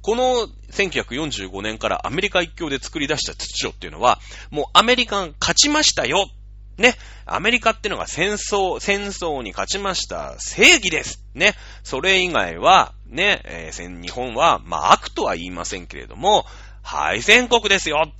[0.00, 4.18] この1945年からアメリカ一強で作り出した秩序っていうのは、
[4.50, 6.30] もうアメリカン勝ちましたよ
[6.78, 6.94] ね。
[7.24, 11.24] アメリカってのが戦争、戦争に勝ちました正義です。
[11.34, 11.54] ね。
[11.82, 16.44] それ以外は、ね、えー、日本は、まあ悪とは言いませんけれども、
[16.82, 18.12] 敗戦国ですよっ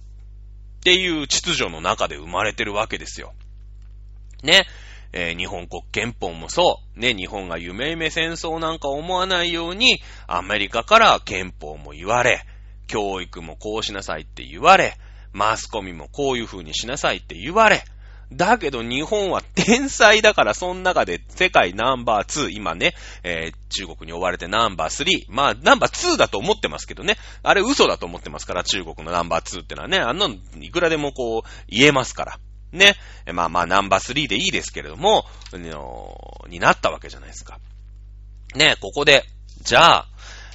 [0.82, 3.34] ていう秩序の中で生まれてるわけですよ。
[4.42, 4.66] ね。
[5.12, 7.00] えー、日本国憲法もそう。
[7.00, 12.44] ね、日本が夢夢戦争なんか思わないように、アメリカから憲法も言われ、
[12.86, 14.98] 教育もこうしなさいって言われ、
[15.32, 17.84] マスコミもこういう風にしなさいって言われ、
[18.32, 30.28] だけど日本は天才だからその中で世界ナンバー2、今ね、えー、中国に追われてナンバー3、まあナンバー2だと思ってますけどね、あれ嘘だと思ってますから中国のナンバー2ってのはね、あんな
[30.60, 32.38] いくらでもこう言えますから。
[32.72, 32.94] ね。
[33.32, 35.24] まあまあナンバー3でいいですけれども、
[36.48, 37.58] になったわけじゃないですか。
[38.54, 39.24] ね、ここで、
[39.62, 40.08] じゃあ、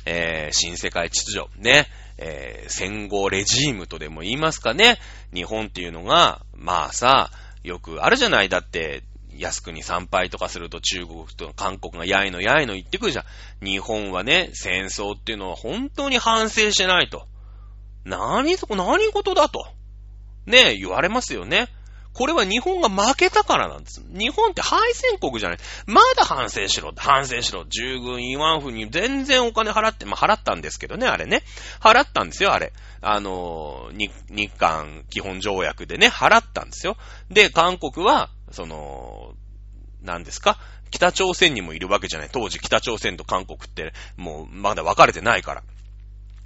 [0.05, 4.99] えー、新世界秩序、ね、えー、戦後レジームとでも言いますかね、
[5.33, 7.31] 日本っていうのが、まあさ、
[7.63, 8.49] よくあるじゃない。
[8.49, 9.03] だって、
[9.37, 13.25] 靖国参拝とかすると中国と韓国がやいのやいの言ってくるじゃ
[13.61, 13.65] ん。
[13.65, 17.27] 日本はね、戦争っていうのは本当に反省してないと。
[18.03, 19.65] 何そこ、何事だと。
[20.45, 21.67] ね、言われますよね。
[22.13, 24.03] これは日本が負けたからなんです。
[24.09, 25.59] 日本って敗戦国じゃない。
[25.85, 27.65] まだ反省しろ、反省しろ。
[27.65, 31.43] 従軍慰安婦に全然お金払って、まあ、払ったんですけどね、あれね。
[31.79, 32.73] 払ったんですよ、あれ。
[33.01, 36.97] あの日、日韓基本条約でね、払ったんですよ。
[37.29, 39.33] で、韓国は、その、
[40.01, 40.57] 何ですか？
[40.89, 42.29] 北朝鮮にもいるわけじゃない。
[42.29, 45.63] 当時北朝鮮と韓国って、もうまだ分かれてないから。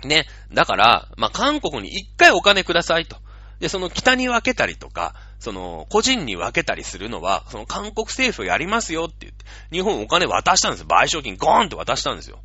[0.04, 0.28] ね。
[0.54, 3.18] だから、まあ、韓国に一回お金くださいと。
[3.60, 10.88] で、その北に分けたりとか、その、個人に分けたりするのは、その韓国政府やりますよって言って、日本お金渡したんですよ。
[10.88, 12.40] 賠償金ゴーンって渡したんですよ。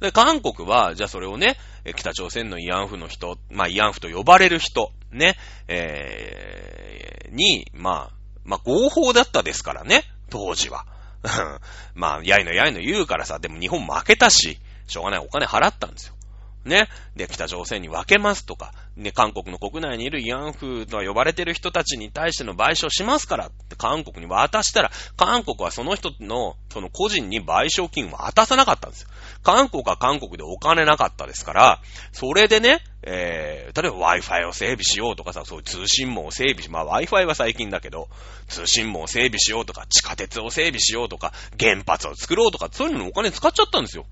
[0.00, 1.58] で、韓国は、じゃあそれをね、
[1.94, 5.36] 北朝鮮の慰安婦の人、まあ慰安婦と呼ばれる人、ね、
[5.66, 10.86] えー、に、まあ、まあ合法だったですからね、当時は。
[11.94, 16.14] まあ、やいのやいの言うからさ、でも日本負けたし、しょうがないお金払ったんですよ。
[16.64, 16.88] ね。
[17.14, 29.08] で、北朝鮮に分けますとか、ね、韓国の国内にいる慰安婦と呼ばれてる人たちに対しての賠償しますからって韓国に渡したら、韓国はその人の、その個人に賠償金を渡さなかったんですよ。
[29.44, 31.80] 韓国は韓国でお金なかったですから、
[32.12, 38.08] それでね、えー、例えば Wi-Fi を整備しようとかさ、そういう通信網を整備し、まあ Wi-Fi は最近だけど、
[38.48, 44.06] 通信網を整備しようとか、地下鉄を整備しようとか、原発を作ろうとか、そういうのにお金使っちゃったんですよ。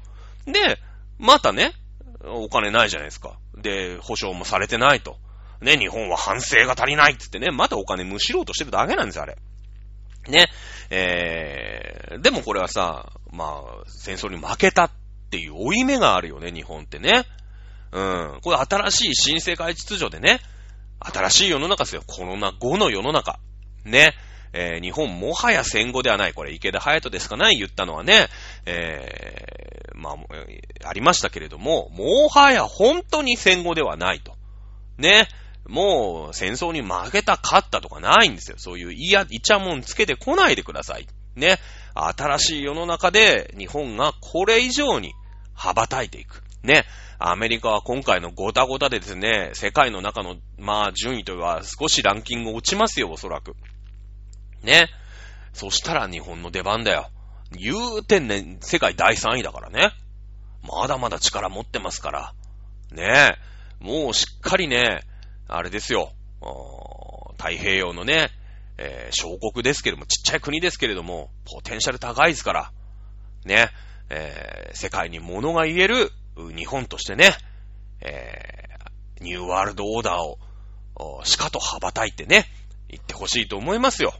[0.47, 0.79] で、
[1.19, 1.73] またね、
[2.25, 3.39] お金ないじゃないですか。
[3.57, 5.19] で、保証もされてないと。
[5.61, 9.37] ね、日本は反省が足りないって言ってね、またお金むしろうとしてるだけなんですよ、あれ。
[10.29, 10.49] ね、
[10.91, 14.91] えー、でもこれはさ、まあ、戦争に負けたっ
[15.31, 17.25] ていう負い目があるよね、日本ってね。
[17.93, 18.41] うん。
[18.43, 20.41] これ新しい新世界秩序でね、
[21.01, 22.03] 新しい世の中ですよ。
[22.07, 23.39] コロナ後の世の中。
[23.85, 24.15] ね。
[24.53, 26.33] えー、日本もはや戦後ではない。
[26.33, 28.29] これ、池田隼人ですかね言ったのはね、
[28.65, 34.37] えー、まあ、ありましたけれども、もはや本当に戦後ではないと。
[34.99, 35.29] ね。
[35.67, 38.57] もう、戦争に負けた、勝ったとかないんですよ。
[38.59, 41.09] そういういや、いちゃもんつけてこないでください。
[41.35, 41.59] ね。
[41.95, 45.15] 新しい世の中で日本がこれ以上に
[45.55, 46.43] 羽ばたいていく。
[46.63, 46.85] ね。
[47.19, 53.55] アメリカは今回のゴタゴタでですね、世界の中の、まあ、順位というのは少しランキング落ちますよ、おそらく。
[54.63, 54.89] ね。
[55.55, 57.11] そしたら日本の出番だよ。
[57.53, 59.93] 言うてんねん、世界第3位だからね。
[60.63, 62.35] まだまだ力持ってますから。
[62.91, 63.37] ね
[63.81, 65.03] えもうしっかりね、
[65.49, 66.13] あれですよ。
[67.39, 68.31] 太平洋のね、
[68.79, 72.73] えー、小国ですけども、ちっちゃい国ですけれども、ポテンシャル高いですから。
[73.45, 73.69] ね。
[74.09, 76.13] えー、世界に物が言える
[76.57, 77.31] 日本としてね、
[78.01, 80.39] えー、ニューワールドオーダーを、
[81.25, 82.47] しかと羽ばたいてね、
[82.89, 84.15] 言ってほしいと思いますよ。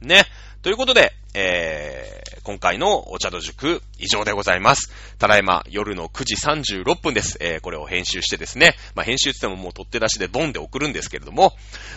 [0.00, 0.24] ね。
[0.64, 4.90] ということで、えー、今回のお茶の塾以上でございます。
[5.18, 7.36] ただいま夜の9時36分です。
[7.38, 11.52] えー、これを編集してですね、まあ、編集って言ってももう取って出しでボンで送るんですけれども、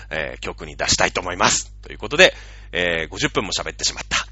[0.09, 1.71] えー、曲に出したいと思います。
[1.81, 2.33] ということで、
[2.73, 4.27] えー、50分も喋ってしまった。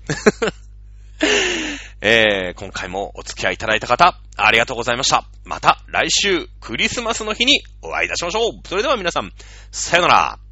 [2.01, 5.23] えー、今回もお付き合いいただいた方、ありがとうございました。
[5.45, 8.67] また来週、クリスマスの日にお会いいたしましょう。
[8.67, 9.31] それでは皆さん、
[9.71, 10.44] さよなら。